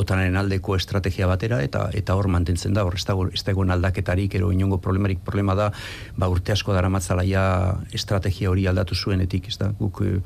otanaren 0.00 0.36
aldeko 0.36 0.76
estrategia 0.76 1.28
batera, 1.30 1.62
eta 1.62 1.88
eta 1.94 2.16
hor 2.18 2.28
mantentzen 2.28 2.74
da, 2.74 2.84
hor 2.84 2.98
ez 2.98 3.04
dago, 3.08 3.28
ez 3.32 3.42
dago 3.46 3.64
aldaketarik, 3.68 4.34
ero 4.34 4.52
inongo 4.52 4.78
problemarik 4.82 5.24
problema 5.24 5.54
da, 5.54 5.70
ba 6.16 6.28
urte 6.28 6.52
asko 6.52 6.74
dara 6.76 6.88
matzalaia 6.88 7.42
estrategia 7.92 8.50
hori 8.50 8.66
aldatu 8.66 8.94
zuenetik, 8.94 9.48
ez 9.48 9.58
da, 9.58 9.72
guk 9.78 10.02
e, 10.02 10.20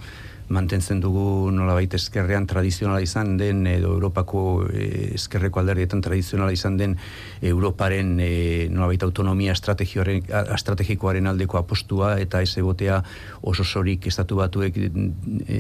mantentzen 0.49 1.01
dugu 1.01 1.51
nola 1.55 1.75
baita 1.77 1.97
eskerrean 1.97 2.47
tradizionala 2.47 3.01
izan 3.05 3.37
den, 3.41 3.67
edo 3.67 3.93
Europako 3.95 4.67
eskerreko 4.73 5.61
alderdietan 5.63 6.03
tradizionala 6.05 6.53
izan 6.53 6.77
den 6.81 6.97
Europaren 7.43 8.17
e, 8.21 8.69
nola 8.73 8.89
baita 8.93 9.07
autonomia 9.07 9.55
estrategikoaren 9.55 11.31
aldeko 11.31 11.59
apostua, 11.61 12.17
eta 12.21 12.43
ez 12.43 12.57
egotea 12.59 13.03
oso 13.43 13.65
sorik 13.65 14.07
estatu 14.11 14.41
batuek 14.41 14.77
e, 14.79 15.59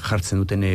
jartzen 0.00 0.42
duten 0.42 0.64
e, 0.64 0.74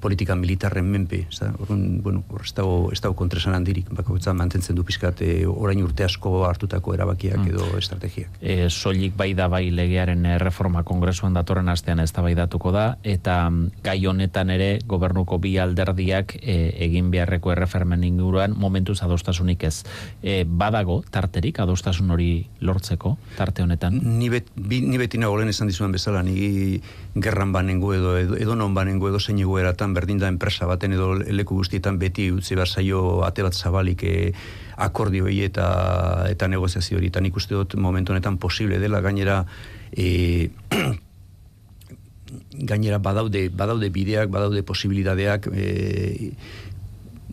politika 0.00 0.36
militarren 0.36 0.88
menpe, 0.90 1.24
ez 1.30 1.40
da, 1.40 1.50
bueno, 1.68 2.24
ez 2.42 2.52
dago, 2.56 2.90
ez 2.92 3.00
dago 3.00 3.16
kontresan 3.16 3.54
handirik, 3.56 3.88
bako 3.94 4.18
mantentzen 4.34 4.76
du 4.76 4.84
pizkat 4.84 5.22
e, 5.22 5.46
orain 5.46 5.82
urte 5.84 6.04
asko 6.04 6.44
hartutako 6.48 6.94
erabakiak 6.94 7.38
mm. 7.38 7.48
edo 7.52 7.78
estrategiak. 7.78 8.38
E, 8.40 8.68
soilik 8.68 9.16
bai 9.16 9.32
da 9.34 9.48
bai 9.48 9.70
legearen 9.70 10.26
reforma 10.42 10.82
kongresuan 10.82 11.34
datorren 11.34 11.68
astean 11.68 12.00
ez 12.00 12.10
da 12.12 12.22
bai 12.22 12.34
datuko 12.54 12.70
da, 12.70 12.98
eta 13.02 13.50
mm, 13.50 13.82
gai 13.82 14.06
honetan 14.06 14.50
ere 14.54 14.78
gobernuko 14.86 15.40
bi 15.42 15.56
alderdiak 15.58 16.36
e, 16.38 16.70
egin 16.86 17.10
beharreko 17.10 17.50
errefermen 17.50 18.04
inguruan 18.06 18.54
momentuz 18.54 19.02
adostasunik 19.02 19.64
ez. 19.66 19.82
E, 20.22 20.44
badago 20.46 21.02
tarterik 21.10 21.58
adostasun 21.58 22.10
hori 22.14 22.46
lortzeko 22.60 23.16
tarte 23.36 23.64
honetan? 23.64 23.98
Ni, 23.98 24.30
bet, 24.30 24.52
bi, 24.54 24.80
ni 24.86 24.98
beti 25.02 25.18
nago 25.18 25.36
lehen 25.36 25.50
esan 25.50 25.66
dizuan 25.66 25.90
bezala, 25.90 26.22
ni 26.22 26.80
gerran 27.18 27.52
banengo 27.52 27.92
edo, 27.94 28.16
edo, 28.18 28.38
edo 28.38 28.54
non 28.54 28.74
banengo 28.74 29.10
edo 29.10 29.18
zein 29.18 29.42
egoeratan 29.42 29.94
berdin 29.94 30.22
da 30.22 30.30
enpresa 30.30 30.70
baten 30.70 30.94
edo 30.94 31.14
leku 31.18 31.58
guztietan 31.58 31.98
beti 31.98 32.30
utzi 32.30 32.54
behar 32.54 32.70
zaio 32.70 33.24
ate 33.26 33.42
bat 33.42 33.54
zabalik 33.54 34.06
e, 34.06 34.32
akordioi 34.76 35.40
eta 35.46 35.66
eta 36.30 36.46
negoziazio 36.48 36.98
hori. 36.98 37.10
Eta 37.10 37.22
nik 37.22 37.34
uste 37.34 37.58
dut 37.58 37.74
momentu 37.74 38.14
honetan 38.14 38.38
posible 38.38 38.78
dela 38.78 39.02
gainera 39.02 39.42
e, 39.90 40.50
gainera 42.54 42.98
badaude, 42.98 43.48
badaude 43.48 43.90
bideak, 43.90 44.30
badaude 44.32 44.62
posibilidadeak 44.66 45.48
e, 45.52 46.32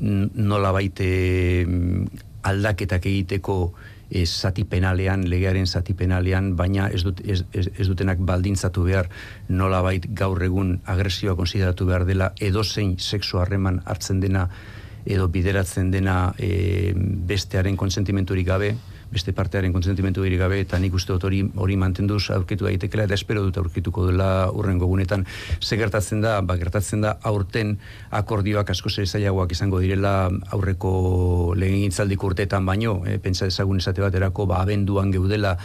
nola 0.02 0.72
baite 0.74 1.08
aldaketak 2.44 3.06
egiteko 3.06 3.58
e, 4.10 4.26
zati 4.26 4.66
penalean, 4.68 5.28
legearen 5.30 5.68
zati 5.68 5.94
penalean, 5.98 6.56
baina 6.58 6.90
ez, 6.90 7.04
dut, 7.06 7.22
ez, 7.24 7.44
ez, 7.54 7.88
dutenak 7.88 8.22
baldintzatu 8.28 8.84
behar 8.86 9.10
nolabait 9.50 10.08
gaur 10.18 10.42
egun 10.44 10.80
agresioa 10.86 11.38
konsideratu 11.40 11.88
behar 11.90 12.06
dela 12.10 12.32
edozein 12.40 12.98
sexu 13.00 13.40
harreman 13.40 13.82
hartzen 13.86 14.20
dena 14.24 14.48
edo 15.06 15.28
bideratzen 15.34 15.90
dena 15.94 16.34
e, 16.38 16.94
bestearen 16.96 17.78
konsentimenturik 17.78 18.48
gabe, 18.48 18.76
beste 19.12 19.34
partearen 19.36 19.74
kontsentimentu 19.76 20.24
diri 20.24 20.38
gabe 20.40 20.62
eta 20.64 20.80
nik 20.80 20.94
uste 20.96 21.14
dut 21.14 21.26
hori 21.28 21.44
hori 21.56 21.78
mantenduz 21.78 22.30
aurkitu 22.32 22.66
daitekela 22.66 23.06
eta 23.08 23.18
espero 23.18 23.44
dut 23.44 23.58
aurkituko 23.62 24.08
dela 24.08 24.50
urrengo 24.56 24.88
gunetan 24.88 25.26
ze 25.60 25.78
gertatzen 25.78 26.22
da? 26.22 26.40
Ba 26.42 26.58
gertatzen 26.58 27.02
da 27.02 27.18
aurten 27.22 27.78
akordioak 28.10 28.70
asko 28.70 28.90
zailagoak 28.90 29.52
izango 29.52 29.80
direla 29.80 30.30
aurreko 30.52 31.54
legegintzaldiko 31.58 32.32
urteetan 32.32 32.66
baino 32.66 33.02
e, 33.06 33.18
pentsa 33.20 33.46
dezagun 33.46 33.78
esate 33.84 34.02
baterako 34.02 34.46
ba 34.46 34.62
abenduan 34.62 35.12
geudela 35.12 35.58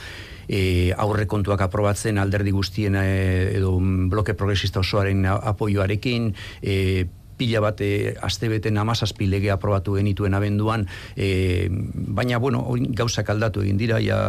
e, 0.49 0.93
aurre 0.97 1.27
kontuak 1.27 1.63
aprobatzen 1.67 2.19
alderdi 2.19 2.55
guztien 2.55 2.97
e, 2.99 3.07
edo 3.57 3.77
bloke 4.11 4.35
progresista 4.35 4.81
osoaren 4.81 5.27
apoioarekin 5.27 6.33
e, 6.63 7.07
pila 7.37 7.61
bat 7.65 7.81
e, 7.85 8.15
astebete 8.23 8.71
namazazpi 8.75 9.29
lege 9.31 9.51
aprobatu 9.53 9.97
genituen 9.99 10.35
abenduan, 10.35 10.87
e, 11.17 11.69
baina, 11.71 12.39
bueno, 12.43 12.65
gauzak 12.97 13.31
aldatu 13.31 13.63
egin 13.65 13.81
dira, 13.81 14.01
ja, 14.03 14.21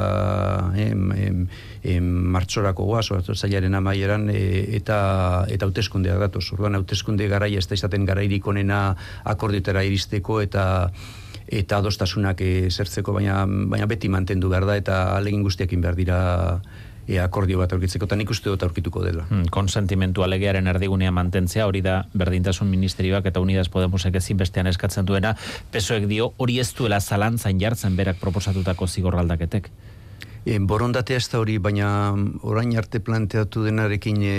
em, 0.75 1.11
em, 1.11 1.45
em, 1.83 2.09
martxorako 2.37 2.85
goaz, 2.85 3.07
zailaren 3.35 3.75
amaieran, 3.75 4.29
e, 4.29 4.75
eta 4.77 5.45
eta 5.47 5.65
hauteskundea 5.65 6.17
datu, 6.17 6.41
zurduan 6.41 6.75
hauteskunde 6.75 7.27
garaia, 7.27 7.59
ez 7.59 7.67
da 7.67 7.75
izaten 7.75 8.05
garairik 8.05 8.47
onena 8.47 8.95
akordiotera 9.23 9.83
iristeko, 9.83 10.41
eta 10.41 10.67
eta 11.47 11.77
adostasunak 11.79 12.41
e, 12.43 12.67
zertzeko, 12.69 13.13
baina, 13.15 13.45
baina 13.47 13.87
beti 13.87 14.09
mantendu 14.11 14.49
behar 14.51 14.65
da, 14.67 14.75
eta 14.75 14.97
alegin 15.15 15.45
guztiakin 15.47 15.81
behar 15.81 15.95
dira 15.95 16.19
e, 17.07 17.19
akordio 17.23 17.59
bat 17.61 17.73
aurkitzeko, 17.73 18.05
eta 18.05 18.17
nik 18.19 18.31
uste 18.33 18.51
dut 18.51 18.63
aurkituko 18.67 19.03
dela. 19.05 19.25
Hmm, 19.29 19.47
konsentimentu 19.53 20.23
alegearen 20.25 20.67
erdigunea 20.67 21.11
mantentzea, 21.15 21.67
hori 21.67 21.81
da 21.85 22.01
berdintasun 22.13 22.69
ministerioak 22.69 23.25
eta 23.31 23.43
Unidas 23.43 23.69
Podemosek 23.73 24.19
ezin 24.19 24.37
bestean 24.37 24.67
eskatzen 24.67 25.07
duena, 25.07 25.35
pesoek 25.71 26.07
dio 26.11 26.33
hori 26.37 26.59
ez 26.59 26.69
duela 26.77 26.99
zalantzan 26.99 27.59
jartzen 27.59 27.95
berak 27.95 28.19
proposatutako 28.21 28.87
zigorraldaketek. 28.87 29.71
E, 30.47 30.59
borondatea 30.63 31.19
ez 31.19 31.27
da 31.27 31.41
hori, 31.41 31.57
baina 31.59 31.87
orain 32.47 32.69
arte 32.79 33.01
planteatu 33.03 33.65
denarekin 33.65 34.21
e, 34.23 34.35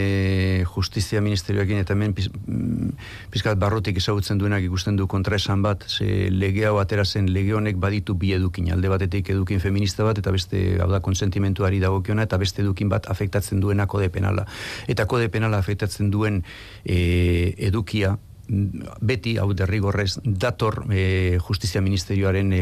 justizia 0.64 1.20
ministerioakin 1.20 1.82
eta 1.82 1.92
hemen 1.92 2.14
mm, 2.16 2.94
pizkat 3.34 3.58
barrotik 3.60 4.00
ezagutzen 4.00 4.40
duenak 4.40 4.64
ikusten 4.64 4.96
du 4.96 5.04
kontra 5.06 5.36
esan 5.36 5.60
bat, 5.66 5.84
ze 5.84 6.30
lege 6.32 6.64
hau 6.64 6.78
atera 6.80 7.04
zen 7.04 7.28
lege 7.34 7.52
honek 7.58 7.76
baditu 7.76 8.16
bi 8.16 8.32
edukin, 8.32 8.70
alde 8.72 8.88
batetik 8.88 9.28
edukin 9.34 9.60
feminista 9.60 10.06
bat 10.08 10.22
eta 10.22 10.32
beste 10.32 10.62
hau 10.80 10.88
da 10.88 11.02
konsentimentuari 11.04 11.82
dagokiona 11.84 12.24
eta 12.24 12.40
beste 12.40 12.64
edukin 12.64 12.88
bat 12.88 13.10
afektatzen 13.12 13.60
duena 13.60 13.84
kode 13.86 14.08
penala. 14.08 14.46
Eta 14.88 15.04
kode 15.04 15.28
penala 15.28 15.60
afektatzen 15.60 16.08
duen 16.14 16.40
e, 16.86 17.52
edukia, 17.68 18.16
beti 18.48 19.36
hau 19.38 19.52
derrigorrez 19.52 20.18
dator 20.24 20.84
e, 20.90 21.38
justizia 21.44 21.82
ministerioaren 21.84 22.52
e, 22.52 22.60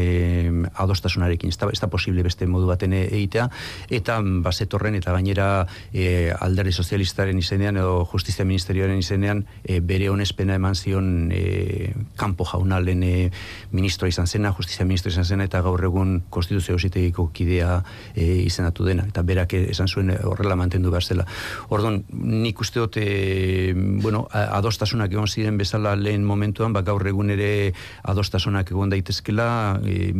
adostasunarekin. 0.75 1.49
Ez 1.49 1.57
da, 1.57 1.69
ez 1.71 1.79
da 1.79 1.87
posible 1.87 2.23
beste 2.23 2.47
modu 2.47 2.67
baten 2.67 2.93
egitea. 2.97 3.47
Eta 3.89 4.19
basetorren 4.43 4.97
eta 4.99 5.13
gainera 5.15 5.65
e, 5.93 6.33
alderri 6.33 6.73
sozialistaren 6.73 7.39
izenean 7.39 7.79
edo 7.79 8.03
justizia 8.11 8.45
ministerioaren 8.45 8.99
izenean 8.99 9.45
e, 9.63 9.79
bere 9.79 10.09
honespena 10.11 10.57
eman 10.59 10.75
zion 10.75 11.31
e, 11.31 11.93
kampo 12.19 12.45
jaunalen 12.45 13.03
e, 13.03 13.13
ministroa 13.71 14.11
izan 14.11 14.27
zena, 14.27 14.51
justizia 14.57 14.85
ministro 14.85 15.11
izan 15.11 15.25
zena 15.25 15.47
eta 15.47 15.61
gaur 15.63 15.83
egun 15.87 16.23
konstituzio 16.29 16.75
ausitegiko 16.75 17.29
kidea 17.33 17.79
e, 18.13 18.43
izenatu 18.43 18.85
dena. 18.87 19.07
Eta 19.07 19.23
berak 19.23 19.55
esan 19.61 19.87
zuen 19.87 20.11
horrela 20.11 20.59
mantendu 20.59 20.91
behar 20.91 21.07
zela. 21.07 21.27
Orduan, 21.71 22.03
nik 22.11 22.59
uste 22.59 22.83
dut 22.83 22.99
e, 22.99 23.73
bueno, 24.03 24.27
adostasunak 24.33 25.15
egon 25.15 25.31
ziren 25.31 25.57
bezala 25.57 25.76
bezala 25.77 25.95
lehen 25.95 26.25
momentuan, 26.25 26.73
ba, 26.73 26.81
gaur 26.81 27.05
egun 27.07 27.29
ere 27.29 27.73
adostasunak 28.03 28.71
egon 28.71 28.89
daitezkela, 28.89 29.79
e, 29.85 30.11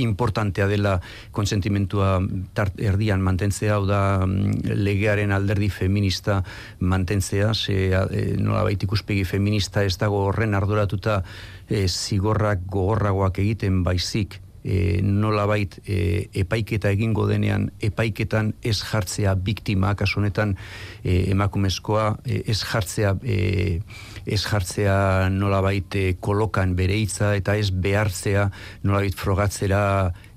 importantea 0.00 0.66
dela 0.68 1.00
konsentimentua 1.32 2.20
tart, 2.54 2.78
erdian 2.80 3.20
mantentzea, 3.20 3.76
hau 3.76 3.86
da 3.86 4.24
mm, 4.26 4.74
legearen 4.74 5.32
alderdi 5.32 5.68
feminista 5.68 6.42
mantentzea, 6.80 7.52
ze 7.54 7.92
e, 7.92 8.36
nola 8.38 8.64
baita 8.64 8.86
ikuspegi 8.86 9.24
feminista 9.24 9.84
ez 9.84 9.96
dago 9.98 10.24
horren 10.28 10.54
ardoratuta 10.54 11.22
e, 11.68 11.86
zigorrak 11.88 12.64
gogorragoak 12.66 13.38
egiten 13.38 13.82
baizik, 13.84 14.40
e, 14.64 15.02
nolabait 15.02 15.76
e, 15.84 16.28
epaiketa 16.44 16.90
egingo 16.94 17.26
denean 17.28 17.68
epaiketan 17.84 18.54
ez 18.64 18.78
jartzea 18.80 19.34
biktima 19.36 19.94
kasu 19.94 20.20
honetan 20.20 20.56
e, 21.04 21.30
emakumezkoa 21.34 22.06
e, 22.24 22.40
ez 22.50 22.60
jartzea 22.64 23.14
e, 23.22 23.38
ez 24.24 24.40
jartzea 24.42 25.28
nolabait 25.30 25.94
e, 26.00 26.06
kolokan 26.20 26.74
bere 26.78 26.96
hitza 26.96 27.34
eta 27.36 27.58
ez 27.60 27.68
behartzea 27.70 28.48
nolabait 28.82 29.14
frogatzera 29.14 29.84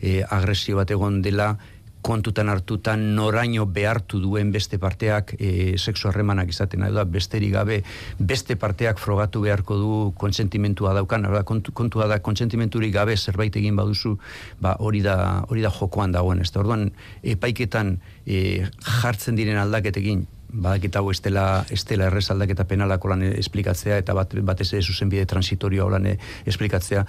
e, 0.01 0.21
agresio 0.23 0.77
bat 0.81 0.91
egon 0.91 1.21
dela 1.23 1.55
kontutan 2.01 2.49
hartutan 2.49 3.01
noraino 3.15 3.65
behartu 3.65 4.19
duen 4.21 4.51
beste 4.51 4.77
parteak 4.79 5.33
e, 5.39 5.77
sexu 5.77 6.07
harremanak 6.09 6.49
izaten 6.53 6.85
da 6.93 7.03
besterik 7.03 7.51
gabe 7.53 7.81
beste 8.19 8.55
parteak 8.55 8.99
frogatu 8.99 9.41
beharko 9.41 9.77
du 9.77 10.13
kontsentimentua 10.15 10.93
daukan. 10.93 11.27
Da 11.33 11.43
kontu, 11.43 11.73
kontua 11.73 12.07
da 12.07 12.19
kontsentimenturik 12.19 12.93
gabe 12.93 13.17
zerbait 13.17 13.55
egin 13.55 13.75
baduzu 13.75 14.17
ba 14.61 14.77
hori 14.79 15.01
da 15.01 15.43
hori 15.49 15.61
da 15.61 15.71
jokoan 15.71 16.11
dagoen 16.11 16.41
ez 16.41 16.51
da 16.51 16.61
orduan 16.61 16.89
epaiketan 17.23 17.97
e, 18.25 18.65
jartzen 19.01 19.35
diren 19.35 19.57
aldaketekin 19.57 20.25
badakit 20.49 20.95
hau 20.95 21.09
estela 21.11 21.65
estela 21.71 22.07
errez 22.07 22.29
aldaketa 22.31 22.65
penalako 22.67 23.11
lan 23.11 23.23
esplikatzea 23.27 23.97
eta 24.03 24.15
bat 24.15 24.33
batez 24.47 24.71
ere 24.73 24.81
zuzenbide 24.81 25.25
transitorio 25.25 25.89
lan 25.91 26.07
esplikatzea 26.45 27.05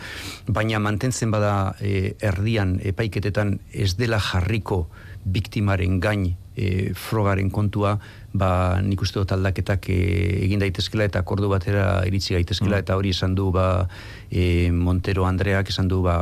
baina 0.49 0.81
mantentzen 0.83 1.31
bada 1.31 1.75
e, 1.81 2.15
erdian 2.21 2.79
epaiketetan 2.83 3.59
ez 3.73 3.95
dela 3.97 4.19
jarriko 4.19 4.89
biktimaren 5.25 6.01
gain 6.01 6.33
e, 6.57 6.93
frogaren 6.95 7.51
kontua 7.51 7.99
ba 8.35 8.81
nik 8.83 9.03
uste 9.03 9.21
dut 9.21 9.33
aldaketak 9.33 9.89
e, 9.93 9.99
egin 10.45 10.63
daitezkela 10.63 11.07
eta 11.09 11.23
akordu 11.23 11.51
batera 11.53 12.03
iritsi 12.09 12.35
gaitezkela 12.35 12.77
mm. 12.77 12.85
eta 12.85 12.99
hori 12.99 13.15
esan 13.15 13.35
du 13.39 13.51
ba 13.55 13.87
e, 14.31 14.71
Montero 14.75 15.27
Andreak 15.29 15.71
esan 15.71 15.89
du 15.89 16.03
ba, 16.03 16.19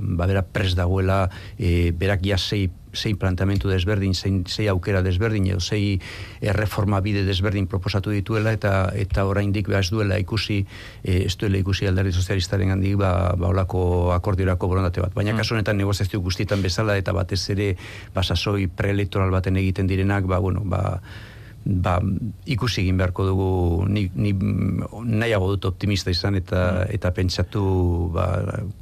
ba 0.00 0.28
bera 0.28 0.44
pres 0.44 0.74
dagoela 0.76 1.24
e, 1.58 1.90
berak 1.96 2.26
ja 2.26 2.38
sei 2.92 3.14
plantamentu 3.14 3.70
desberdin, 3.70 4.14
sei, 4.14 4.42
sei 4.48 4.68
aukera 4.68 5.02
desberdin, 5.02 5.46
edo 5.52 5.60
sei 5.60 6.00
erreforma 6.40 7.00
bide 7.00 7.24
desberdin 7.24 7.66
proposatu 7.70 8.10
dituela, 8.10 8.52
eta 8.52 8.90
eta 8.94 9.24
oraindik 9.28 9.68
behar 9.70 9.86
ez 9.86 9.90
duela 9.90 10.18
ikusi, 10.20 10.60
e, 11.04 11.24
ez 11.26 11.36
duela 11.38 11.60
ikusi 11.60 11.88
alderdi 11.88 12.12
sozialistaren 12.12 12.74
handik, 12.74 12.96
ba, 13.00 13.34
ba 13.38 13.50
olako 13.50 14.12
akordiorako 14.16 14.70
borondate 14.70 15.02
bat. 15.04 15.14
Baina 15.14 15.34
mm. 15.34 15.42
kasu 15.42 15.56
honetan 15.56 15.78
negoziazio 15.80 16.20
guztietan 16.20 16.62
bezala, 16.62 16.96
eta 17.00 17.14
batez 17.16 17.42
ere, 17.54 17.74
basasoi 18.14 18.68
preelektoral 18.68 19.30
baten 19.30 19.56
egiten 19.60 19.90
direnak, 19.90 20.26
ba, 20.30 20.38
bueno, 20.42 20.64
ba, 20.64 21.00
ba, 21.64 21.98
ikusi 22.46 22.80
egin 22.82 22.98
beharko 23.00 23.26
dugu 23.26 23.48
ni, 23.88 24.06
ni 24.14 24.32
nahiago 24.34 25.50
dut 25.52 25.68
optimista 25.70 26.10
izan 26.10 26.38
eta 26.38 26.60
mm. 26.60 26.94
eta 26.96 27.12
pentsatu 27.16 27.62
ba, 28.14 28.26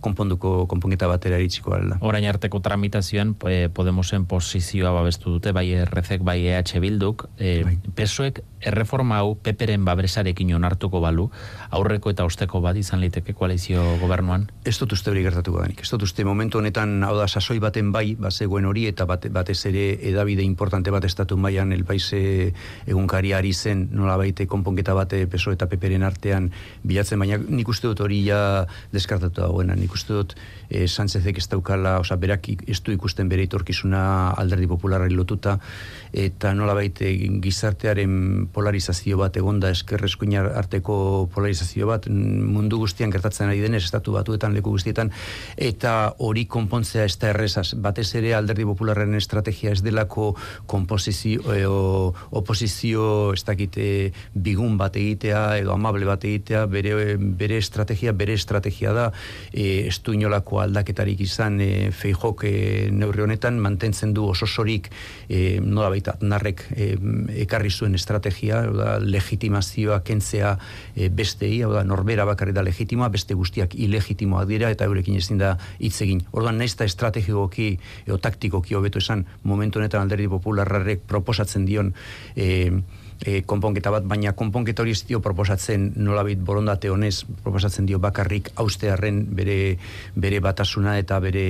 konponduko 0.05 0.67
konponketa 0.71 1.09
batera 1.11 1.41
iritsiko 1.43 1.75
alda. 1.75 1.99
Orain 2.01 2.27
arteko 2.29 2.61
tramitazioan 2.65 3.35
Podemosen 3.75 4.25
posizioa 4.31 4.93
babestu 4.95 5.33
dute 5.35 5.53
bai 5.53 5.67
RZek 5.85 6.23
bai 6.27 6.41
EH 6.47 6.79
Bilduk 6.83 7.27
e, 7.39 7.63
bai. 7.65 7.77
pesoek 7.97 8.41
erreforma 8.61 9.21
hau 9.23 9.35
peperen 9.43 9.85
babresarekin 9.87 10.51
onartuko 10.55 11.01
balu 11.01 11.29
aurreko 11.75 12.11
eta 12.11 12.27
osteko 12.27 12.61
bat 12.65 12.77
izan 12.77 13.01
liteke 13.03 13.35
koalizio 13.35 13.83
gobernuan? 14.03 14.49
Ez 14.65 14.77
dut 14.79 14.93
uste 14.95 15.11
hori 15.11 15.23
gertatuko 15.27 15.63
denik. 15.63 15.83
Ez 15.83 15.91
dut 15.91 16.07
uste 16.07 16.25
momentu 16.27 16.59
honetan 16.59 17.03
hau 17.07 17.15
da 17.19 17.29
sasoi 17.29 17.59
baten 17.63 17.93
bai, 17.93 18.15
bazegoen 18.19 18.67
hori 18.67 18.87
eta 18.91 19.07
bat, 19.07 19.29
batez 19.33 19.59
ere 19.71 19.87
edabide 20.11 20.47
importante 20.47 20.91
bat 20.95 21.05
estatu 21.05 21.37
mailan 21.37 21.73
el 21.73 21.85
paise 22.69 22.89
egunkari 22.89 23.33
ari 23.33 23.53
zen 23.53 23.89
nola 23.93 24.17
baite 24.17 24.47
konponketa 24.47 24.95
bate 24.95 25.27
peso 25.27 25.53
eta 25.53 25.67
peperen 25.69 26.03
artean 26.03 26.51
bilatzen, 26.83 27.19
baina 27.19 27.39
nik 27.39 27.69
uste 27.69 27.87
dut 27.87 28.01
hori 28.01 28.25
ja 28.25 28.67
deskartatu 28.93 29.41
dagoena, 29.41 29.75
nik 29.75 29.93
uste 29.93 30.13
dut 30.13 30.35
e, 30.71 30.87
Sánchezek 30.89 31.39
ez 31.39 31.49
daukala, 31.49 31.99
oza, 32.01 32.17
berak 32.17 32.49
ez 32.49 32.81
du 32.83 32.93
ikusten 32.93 33.29
bere 33.29 33.45
itorkizuna 33.45 34.33
alderdi 34.39 34.67
popularari 34.67 35.15
lotuta, 35.15 35.59
eta 36.13 36.55
nola 36.55 36.75
baite 36.75 37.11
gizartearen 37.43 38.49
polarizazio 38.53 39.19
bat 39.19 39.37
egonda 39.37 39.71
eskerrezkuinar 39.71 40.53
arteko 40.57 41.29
polarizazio 41.35 41.89
bat 41.89 42.09
mundu 42.09 42.79
guztian 42.79 43.13
gertatzen 43.13 43.49
ari 43.49 43.61
denez, 43.61 43.85
estatu 43.85 44.17
batuetan 44.17 44.57
leku 44.57 44.73
guztietan, 44.73 45.13
eta 45.57 46.15
hori 46.25 46.47
konpontzea 46.47 47.05
ez 47.05 47.17
da 47.21 47.33
errezaz, 47.35 47.75
batez 47.77 48.09
ere 48.17 48.35
alderdi 48.35 48.65
popularren 48.69 49.15
estrategia 49.19 49.75
ez 49.77 49.83
delako 49.85 50.33
komposizio, 50.67 51.45
e, 51.53 51.67
o, 51.69 52.15
oposizio 52.59 53.33
ez 53.35 53.45
dakite 53.47 54.11
bigun 54.35 54.77
bat 54.79 54.97
egitea 54.99 55.61
edo 55.61 55.71
amable 55.77 56.07
bat 56.09 56.25
egitea 56.27 56.65
bere, 56.67 57.15
bere 57.17 57.59
estrategia 57.63 58.11
bere 58.13 58.35
estrategia 58.35 58.91
da 58.93 59.05
e, 59.53 59.87
ez 59.87 60.01
du 60.03 60.13
inolako 60.17 60.59
aldaketarik 60.65 61.21
izan 61.23 61.61
e, 61.63 61.91
feijok 61.95 62.43
e, 62.49 62.53
neurri 62.91 63.23
honetan 63.23 63.61
mantentzen 63.63 64.15
du 64.15 64.25
oso 64.33 64.47
sorik 64.47 64.89
e, 65.29 65.61
nola 65.63 65.93
baita 65.93 66.17
narrek 66.21 66.65
e, 66.75 66.89
ekarri 67.45 67.71
zuen 67.71 67.95
estrategia 67.95 68.65
da, 68.75 68.97
legitimazioa 68.99 70.01
kentzea 70.03 70.57
e, 70.97 71.09
bestei 71.09 71.61
da, 71.63 71.85
norbera 71.87 72.27
bakarri 72.27 72.57
da 72.57 72.67
legitimoa 72.67 73.09
beste 73.15 73.39
guztiak 73.39 73.79
ilegitimoak 73.79 74.51
dira 74.51 74.73
eta 74.75 74.91
eurekin 74.91 75.21
ezin 75.21 75.39
da 75.39 75.55
hitz 75.79 76.01
egin. 76.03 76.25
Orduan 76.33 76.59
naiz 76.59 76.75
estrategikoki 76.75 77.71
edo 78.07 78.19
taktikoki 78.19 78.75
hobeto 78.75 78.99
esan 78.99 79.25
momentu 79.47 79.79
honetan 79.79 80.03
alderdi 80.03 80.27
popularrarek 80.35 81.07
proposatzen 81.07 81.67
dion 81.69 81.95
e, 82.35 82.48
e, 83.25 83.43
konponketa 83.47 83.93
bat, 83.93 84.07
baina 84.07 84.35
konponketa 84.37 84.85
hori 84.85 84.95
ez 84.95 85.03
dio 85.09 85.21
proposatzen 85.25 85.93
nolabit 85.97 86.43
borondate 86.45 86.91
honez, 86.91 87.25
proposatzen 87.43 87.89
dio 87.89 87.99
bakarrik 88.03 88.53
austearren 88.57 89.25
bere, 89.35 89.77
bere 90.15 90.41
batasuna 90.45 90.99
eta 91.01 91.19
bere 91.23 91.47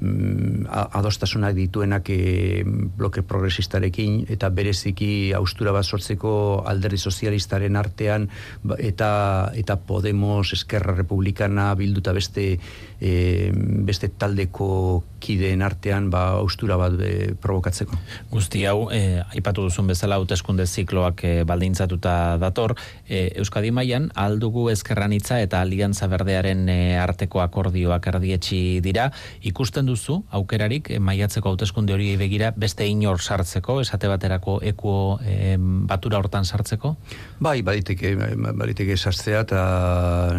mm, 0.00 0.66
adostasunak 0.98 1.56
dituenak 1.56 2.10
e, 2.14 2.62
bloke 2.66 3.24
progresistarekin 3.26 4.24
eta 4.32 4.50
bereziki 4.54 5.32
austura 5.36 5.74
bat 5.74 5.86
sortzeko 5.86 6.62
alderdi 6.66 6.98
sozialistaren 6.98 7.76
artean 7.76 8.28
ba, 8.62 8.78
eta 8.78 9.10
eta 9.54 9.80
Podemos, 9.86 10.52
Eskerra 10.52 10.94
Republikana 10.94 11.72
bilduta 11.74 12.14
beste 12.14 12.56
e, 13.00 13.50
beste 13.52 14.08
taldeko 14.08 15.02
kideen 15.26 15.62
artean 15.66 16.08
ba 16.12 16.22
austura 16.38 16.78
bat 16.78 16.94
e, 17.02 17.34
provokatzeko. 17.42 17.98
Guzti 18.30 18.64
hau, 18.68 18.88
e, 18.94 19.22
aipatu 19.34 19.66
duzun 19.66 19.90
bezala 19.90 20.18
hauteskunde 20.20 20.66
zikloak 20.66 21.24
e, 21.26 21.32
baldintzatuta 21.48 22.14
dator, 22.42 22.76
e, 23.08 23.26
Euskadi 23.42 23.72
mailan 23.74 24.08
aldugu 24.14 24.68
ezkerranitza 24.70 25.40
eta 25.42 25.60
aliantza 25.64 26.08
berdearen 26.12 26.66
e, 26.72 26.78
arteko 27.02 27.42
akordioak 27.44 28.06
erdietxi 28.12 28.60
dira, 28.84 29.08
ikusten 29.46 29.90
duzu 29.90 30.20
aukerarik 30.38 30.90
e, 30.90 31.00
maiatzeko 31.02 31.54
hauteskunde 31.54 31.96
hori 31.96 32.12
begira 32.20 32.52
beste 32.56 32.86
inor 32.86 33.22
sartzeko, 33.22 33.80
esate 33.84 34.10
baterako 34.12 34.60
ekuo 34.72 35.18
e, 35.24 35.56
batura 35.90 36.20
hortan 36.22 36.46
sartzeko? 36.46 36.94
Bai, 37.42 37.60
baditeke, 37.66 38.14
baditeke 38.46 38.96
sartzea 38.96 39.42
eta 39.46 39.64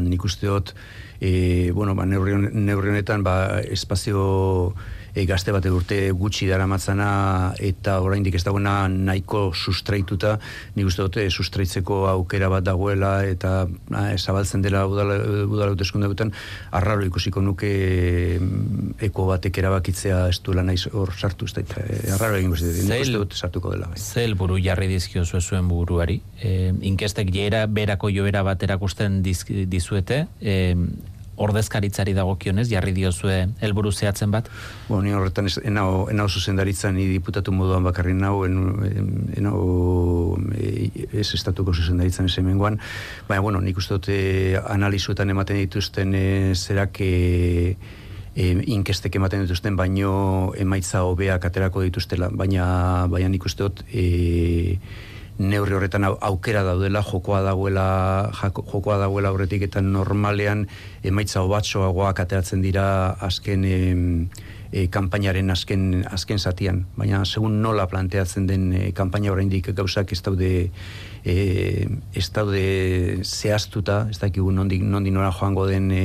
nik 0.04 0.23
usteot 0.28 0.73
e, 1.20 1.72
bueno, 1.72 1.96
ba, 1.96 2.06
neurri 2.06 2.34
honetan 2.90 3.24
ba, 3.24 3.62
espazio 3.62 4.74
e, 5.18 5.26
gazte 5.26 5.54
bat 5.56 5.66
urte 5.72 5.98
gutxi 6.18 6.48
dara 6.50 6.68
matzana 6.70 7.10
eta 7.64 7.98
oraindik 8.06 8.38
ez 8.38 8.44
dagoena 8.46 8.76
nahiko 8.92 9.48
sustraituta, 9.56 10.36
nik 10.76 10.90
uste 10.90 11.06
dute 11.08 11.26
sustraitzeko 11.30 12.04
aukera 12.12 12.50
bat 12.54 12.66
dagoela 12.68 13.14
eta 13.26 13.54
na, 13.94 14.06
zabaltzen 14.18 14.62
dela 14.66 14.86
udala, 14.90 15.18
udala 15.48 15.74
uteskunde 15.76 16.10
duten, 16.12 16.34
arraro 16.78 17.06
ikusiko 17.08 17.42
nuke 17.42 17.72
eko 19.10 19.28
batek 19.32 19.62
erabakitzea 19.64 20.24
ez 20.32 20.40
duela 20.46 20.66
naiz 20.68 20.84
hor 20.92 21.14
sartu, 21.18 21.50
ez 21.50 21.56
da, 21.58 21.66
arraro 22.18 22.40
egin 22.40 22.54
guzti, 22.54 22.74
nik 22.88 23.08
uste 23.08 23.18
dut 23.18 23.38
sartuko 23.38 23.74
dela. 23.74 23.90
Bai. 23.92 24.02
Zel 24.02 24.38
buru 24.38 24.60
jarri 24.62 24.90
dizkio 24.92 25.26
zuen 25.26 25.68
buruari? 25.70 26.22
E, 26.42 26.74
inkestek 26.92 27.32
jera 27.34 27.66
berako 27.68 28.12
joera 28.14 28.44
bat 28.46 28.64
erakusten 28.64 29.22
dizuete, 29.24 30.26
e, 30.42 30.58
ordezkaritzari 31.38 32.13
dagokionez 32.17 32.67
jarri 32.69 32.93
diozue 32.95 33.38
helburu 33.62 33.91
zehatzen 33.91 34.34
bat? 34.34 34.50
Bueno, 34.88 35.04
ni 35.06 35.13
horretan 35.13 35.50
enao 35.63 36.08
enao 36.12 36.28
zuzendaritza 36.28 36.91
ni 36.91 37.08
diputatu 37.12 37.54
moduan 37.54 37.86
bakarri 37.86 38.13
nau 38.17 38.43
en 38.45 38.58
enao 39.38 40.38
e, 40.58 40.89
ez 41.13 41.30
estatuko 41.38 41.73
zuzendaritzan 41.73 42.26
ese 42.32 42.41
mengoan. 42.41 42.80
Baina 43.30 43.45
bueno, 43.45 43.62
nik 43.62 43.78
uste 43.78 44.00
dute 44.00 44.17
analizuetan 44.65 45.30
ematen 45.30 45.62
dituzten 45.62 46.15
e, 46.15 46.28
zerak 46.56 47.02
e, 47.02 47.76
e, 48.38 48.50
inkestek 48.78 49.15
ematen 49.19 49.45
dituzten 49.45 49.78
baino 49.78 50.54
emaitza 50.58 51.04
hobeak 51.08 51.45
aterako 51.50 51.86
dituztela, 51.88 52.30
baina 52.30 53.08
baina 53.12 53.30
nik 53.34 53.45
uste 53.50 53.65
dut 53.65 53.84
e, 53.91 54.78
neurri 55.39 55.78
horretan 55.78 56.08
aukera 56.08 56.63
daudela, 56.65 57.04
jokoa 57.06 57.41
dagoela, 57.45 57.88
jokoa 58.41 58.97
dagoela 58.97 59.32
horretik 59.32 59.67
eta 59.69 59.82
normalean 59.82 60.65
emaitza 61.04 61.43
hobatxoagoak 61.45 62.19
ateratzen 62.26 62.63
dira 62.65 62.88
azken 63.21 63.65
e, 64.72 64.88
kanpainaren 64.92 65.50
azken, 65.52 66.06
azken 66.12 66.40
zatian. 66.40 66.86
Baina, 66.98 67.24
segun 67.26 67.62
nola 67.62 67.88
planteatzen 67.88 68.48
den 68.48 68.72
e, 68.74 68.82
kanpaina 68.96 69.32
oraindik 69.32 69.72
gauzak 69.76 70.12
ez 70.12 70.22
daude 70.26 70.50
e, 71.24 71.36
ez 72.16 72.26
daude 72.34 72.64
zehaztuta, 73.24 74.00
ez 74.12 74.20
dakigu 74.22 74.52
nondik, 74.52 74.84
nondik 74.84 75.14
nora 75.16 75.32
joango 75.36 75.68
den 75.70 75.92
e, 75.92 76.04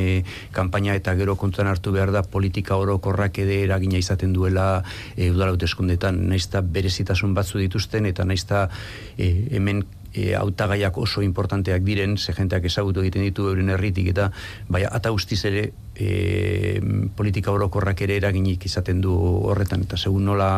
kanpaina 0.52 0.96
eta 0.98 1.14
gero 1.18 1.36
kontuan 1.36 1.70
hartu 1.70 1.94
behar 1.94 2.12
da 2.14 2.22
politika 2.22 2.76
orokorrak 2.80 3.42
ede 3.44 3.62
eragina 3.64 4.00
izaten 4.00 4.32
duela 4.32 4.82
e, 5.16 5.30
udalaut 5.30 5.62
eskundetan, 5.62 6.24
naiz 6.28 6.48
berezitasun 6.52 7.34
batzu 7.34 7.58
dituzten 7.62 8.06
eta 8.10 8.24
naiz 8.24 8.46
e, 8.52 9.28
hemen 9.52 9.84
e, 10.12 10.34
autagaiak 10.36 10.96
oso 10.98 11.22
importanteak 11.22 11.82
diren, 11.82 12.16
ze 12.18 12.32
jenteak 12.36 12.64
ezagutu 12.68 13.00
egiten 13.00 13.24
ditu 13.26 13.48
euren 13.48 13.70
herritik 13.72 14.12
eta 14.12 14.30
bai 14.68 14.84
ata 14.84 15.10
guztiz 15.10 15.44
ere 15.48 15.70
e, 15.96 16.80
politika 17.16 17.52
orokorrak 17.52 18.00
ere 18.04 18.16
eraginik 18.20 18.64
izaten 18.66 19.00
du 19.00 19.14
horretan 19.48 19.84
eta 19.86 19.96
segun 19.96 20.24
nola 20.28 20.54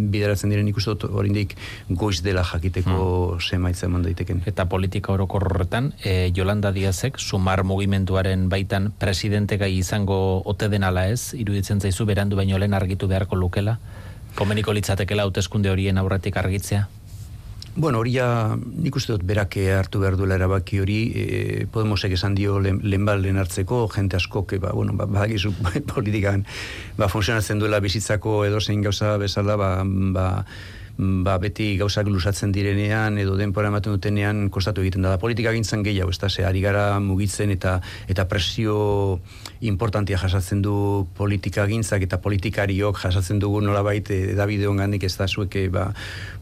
bideratzen 0.00 0.52
diren 0.52 0.68
ikusten 0.70 0.96
dut 0.96 1.10
oraindik 1.10 1.56
goiz 1.88 2.20
dela 2.24 2.44
jakiteko 2.46 2.96
hmm. 2.96 3.40
zemaitza 3.40 3.86
eman 3.86 4.04
daiteken. 4.06 4.42
Eta 4.48 4.66
politika 4.70 5.12
orokor 5.12 5.44
horretan, 5.50 5.92
e, 6.04 6.30
Jolanda 6.36 6.72
Diazek, 6.72 7.18
sumar 7.18 7.64
mugimenduaren 7.64 8.48
baitan 8.48 8.92
presidente 8.98 9.58
gai 9.60 9.72
izango 9.76 10.40
ote 10.48 10.70
denala 10.72 11.08
ez, 11.08 11.34
iruditzen 11.34 11.80
zaizu 11.80 12.06
berandu 12.08 12.38
baino 12.40 12.58
lehen 12.58 12.74
argitu 12.74 13.10
beharko 13.10 13.36
lukela? 13.36 13.78
Komeniko 14.38 14.72
litzatekela 14.72 15.26
hauteskunde 15.26 15.70
horien 15.72 15.98
aurretik 15.98 16.36
argitzea? 16.38 16.86
Bueno, 17.76 18.00
hori 18.02 18.16
ja, 18.16 18.56
nik 18.58 18.96
uste 18.98 19.14
dut 19.14 19.22
berak 19.22 19.54
hartu 19.76 20.00
behar 20.02 20.16
duela 20.18 20.34
erabaki 20.34 20.80
hori, 20.82 20.98
e, 21.14 21.66
Podemosek 21.70 22.16
esan 22.16 22.34
dio 22.34 22.58
lehen 22.58 22.80
lehen 22.82 23.38
hartzeko, 23.38 23.86
jente 23.94 24.16
asko, 24.16 24.44
que, 24.46 24.58
ba, 24.58 24.72
bueno, 24.72 24.92
ba, 24.92 25.06
ba, 25.06 25.26
politikan, 25.94 26.44
ba, 26.98 27.08
funtzionatzen 27.08 27.58
duela 27.58 27.80
bizitzako 27.80 28.44
edo 28.44 28.60
zein 28.60 28.82
gauza 28.82 29.16
bezala, 29.18 29.56
ba, 29.56 29.84
ba, 29.84 30.44
ba, 31.00 31.38
beti 31.40 31.74
gauzak 31.80 32.08
lusatzen 32.12 32.52
direnean 32.52 33.16
edo 33.18 33.36
denpora 33.38 33.70
ematen 33.70 33.94
dutenean 33.96 34.48
kostatu 34.52 34.84
egiten 34.84 35.06
da. 35.06 35.16
Politika 35.20 35.52
gintzen 35.54 35.84
gehiago, 35.86 36.12
ez 36.12 36.18
da, 36.20 36.28
ze 36.28 36.44
ari 36.44 36.60
gara 36.60 37.00
mugitzen 37.00 37.50
eta 37.54 37.78
eta 38.08 38.26
presio 38.28 39.20
importantia 39.64 40.18
jasatzen 40.20 40.60
du 40.62 41.06
politika 41.16 41.66
gintzak 41.70 42.04
eta 42.04 42.20
politikariok 42.20 43.00
jasatzen 43.00 43.40
dugu 43.40 43.62
nolabait 43.64 44.10
e, 44.10 44.34
David 44.36 44.66
ongandik 44.68 45.04
ez 45.08 45.14
da? 45.16 45.28
Zueke 45.28 45.68
ba, 45.72 45.90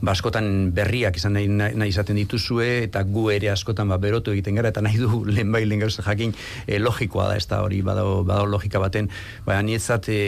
ba 0.02 0.12
askotan 0.12 0.72
berriak 0.74 1.16
izan 1.16 1.38
nahi, 1.38 1.48
nahi 1.48 1.90
izaten 1.94 2.18
dituzue 2.18 2.84
eta 2.88 3.04
gu 3.06 3.28
ere 3.34 3.52
askotan 3.54 3.88
ba, 3.88 3.98
berotu 4.02 4.34
egiten 4.34 4.58
gara 4.58 4.74
eta 4.74 4.82
nahi 4.82 4.98
du 4.98 5.24
lehen 5.34 5.52
bai 5.54 5.64
lehen 5.66 5.86
gauza 5.86 6.02
jakin 6.02 6.34
e, 6.66 6.78
logikoa 6.82 7.30
da 7.30 7.36
ez 7.38 7.46
da? 7.46 7.62
Hori 7.62 7.82
badao, 7.82 8.22
badao 8.24 8.46
logika 8.46 8.82
baten. 8.82 9.10
Baina 9.46 9.62
nietzat 9.62 10.10
e, 10.10 10.22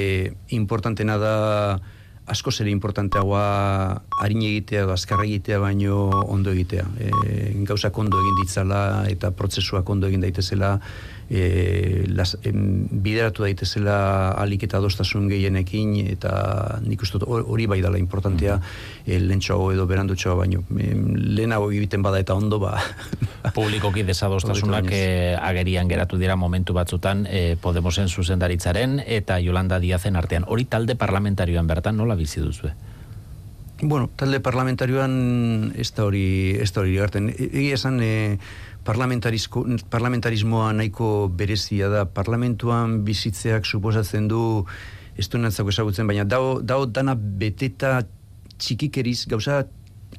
importantena 0.54 1.18
da 1.18 1.38
asko 2.30 2.52
zere 2.54 2.70
importanteagoa 2.70 3.44
harin 4.22 4.42
egitea 4.46 4.86
azkarra 4.94 5.26
egitea 5.26 5.58
baino 5.62 5.96
ondo 6.22 6.54
egitea. 6.54 6.86
E, 6.98 7.10
gauzak 7.68 7.98
ondo 7.98 8.20
egin 8.22 8.36
ditzala 8.42 8.82
eta 9.10 9.32
prozesuak 9.36 9.88
ondo 9.90 10.10
egin 10.10 10.22
daitezela 10.26 10.76
e, 11.30 12.04
las, 12.08 12.36
em, 12.42 12.88
bideratu 12.90 13.44
daitezela 13.46 14.32
alik 14.34 14.66
eta 14.66 14.80
dostasun 14.82 15.28
gehienekin 15.30 15.94
eta 16.10 16.80
nik 16.82 17.02
uste 17.06 17.22
hori 17.22 17.68
bai 17.70 17.78
dela 17.80 17.98
importantea 18.02 18.58
e, 19.06 19.20
lentsoago 19.22 19.70
edo 19.72 19.86
berandutxoa 19.86 20.34
baino. 20.42 20.64
Em, 20.76 21.14
lehenago 21.38 21.70
egiten 21.70 22.02
bada 22.02 22.18
eta 22.18 22.34
ondo 22.34 22.58
ba. 22.58 22.76
Publikoki 23.56 24.02
desadostasunak 24.02 24.90
e, 24.90 25.36
agerian 25.40 25.88
geratu 25.88 26.18
dira 26.18 26.36
momentu 26.36 26.74
batzutan 26.74 27.26
e, 27.30 27.56
Podemosen 27.60 28.08
zuzendaritzaren 28.08 29.00
eta 29.06 29.38
Yolanda 29.38 29.78
Diazen 29.78 30.16
artean. 30.16 30.44
Hori 30.48 30.66
talde 30.66 30.98
parlamentarioan 30.98 31.70
bertan 31.70 31.96
nola 31.96 32.18
bizi 32.18 32.42
duzue? 32.42 32.74
Bueno, 33.82 34.10
talde 34.14 34.42
parlamentarioan 34.44 35.72
ez 35.80 35.88
da 35.96 36.04
hori, 36.04 36.52
ez 36.60 36.68
da 36.74 36.82
hori 36.82 36.98
garten. 37.00 37.30
E, 37.32 37.48
egia 37.48 37.78
esan, 37.78 38.00
e, 38.04 38.36
parlamentarismoa 38.84 40.72
nahiko 40.72 41.28
berezia 41.28 41.88
da. 41.92 42.04
Parlamentuan 42.06 43.00
bizitzeak 43.04 43.66
suposatzen 43.66 44.28
du, 44.28 44.64
ez 45.16 45.28
du 45.28 45.38
natzako 45.38 45.68
esagutzen, 45.74 46.06
baina 46.08 46.24
dao, 46.24 46.60
dao 46.62 46.86
dana 46.86 47.14
beteta 47.16 48.00
txikikeriz, 48.60 49.24
gauza 49.28 49.64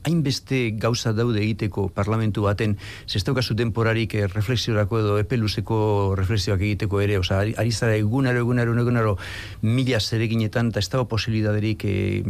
hainbeste 0.03 0.71
gauza 0.81 1.13
daude 1.13 1.41
egiteko 1.41 1.87
parlamentu 1.93 2.45
baten, 2.47 2.77
zestaukazu 3.07 3.55
temporarik 3.55 4.15
eh, 4.15 4.27
refleksiorako 4.27 4.99
edo 4.99 5.17
epeluzeko 5.21 6.15
refleksioak 6.17 6.61
egiteko 6.61 7.01
ere, 7.01 7.19
oza, 7.21 7.39
ari, 7.41 7.55
ari 7.57 7.71
zara 7.71 7.95
egunaro, 7.99 8.41
egunaro, 8.45 8.75
egunaro, 8.81 9.15
mila 9.61 9.99
zereginetan, 9.99 10.71
eta 10.71 10.81
ez 10.81 10.89
dago 10.89 11.07
posibilidaderik 11.11 11.85
eh, 11.85 12.23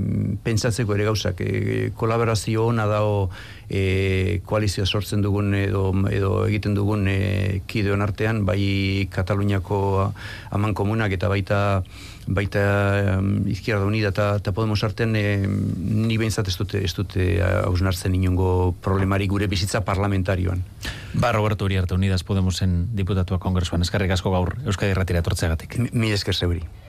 pentsatzeko 0.44 0.96
ere 0.98 1.08
gauzak, 1.10 1.42
eh, 1.46 1.92
kolaborazio 1.96 2.68
hona 2.68 2.88
dago 2.90 3.30
eh, 3.70 4.42
koalizioa 4.46 4.86
sortzen 4.86 5.22
dugun 5.24 5.56
edo, 5.56 5.90
edo 6.12 6.34
egiten 6.48 6.76
dugun 6.76 7.08
eh, 7.08 7.62
kideon 7.68 8.04
artean, 8.04 8.44
bai 8.46 9.08
Kataluniako 9.12 10.12
aman 10.52 10.74
komunak 10.76 11.14
eta 11.16 11.30
baita 11.32 11.62
baita 12.28 13.18
um, 13.18 13.48
Izquierda 13.50 13.86
Unida 13.86 14.12
eta, 14.14 14.28
eta 14.42 14.54
Podemos 14.56 14.84
artean 14.84 15.16
e, 15.16 15.24
ni 15.48 16.18
behintzat 16.22 16.48
ez 16.52 16.58
dute, 16.60 16.84
ez 16.84 16.94
dute 16.98 17.28
hausnartzen 17.42 18.16
inongo 18.16 18.74
problemari 18.84 19.28
gure 19.32 19.50
bizitza 19.52 19.84
parlamentarioan. 19.88 20.64
Ba, 21.14 21.34
Roberto 21.36 21.66
Uriarte 21.66 21.98
Unidas 21.98 22.24
Podemosen 22.24 22.88
diputatua 22.96 23.40
kongresuan, 23.44 23.84
eskarrik 23.84 24.16
asko 24.16 24.32
gaur 24.32 24.56
Euskadi 24.66 24.96
Ratira 24.98 25.24
tortzeagatik. 25.26 25.78
Mi, 25.82 25.92
mi 25.94 26.16
esker 26.16 26.38
zeuri. 26.38 26.64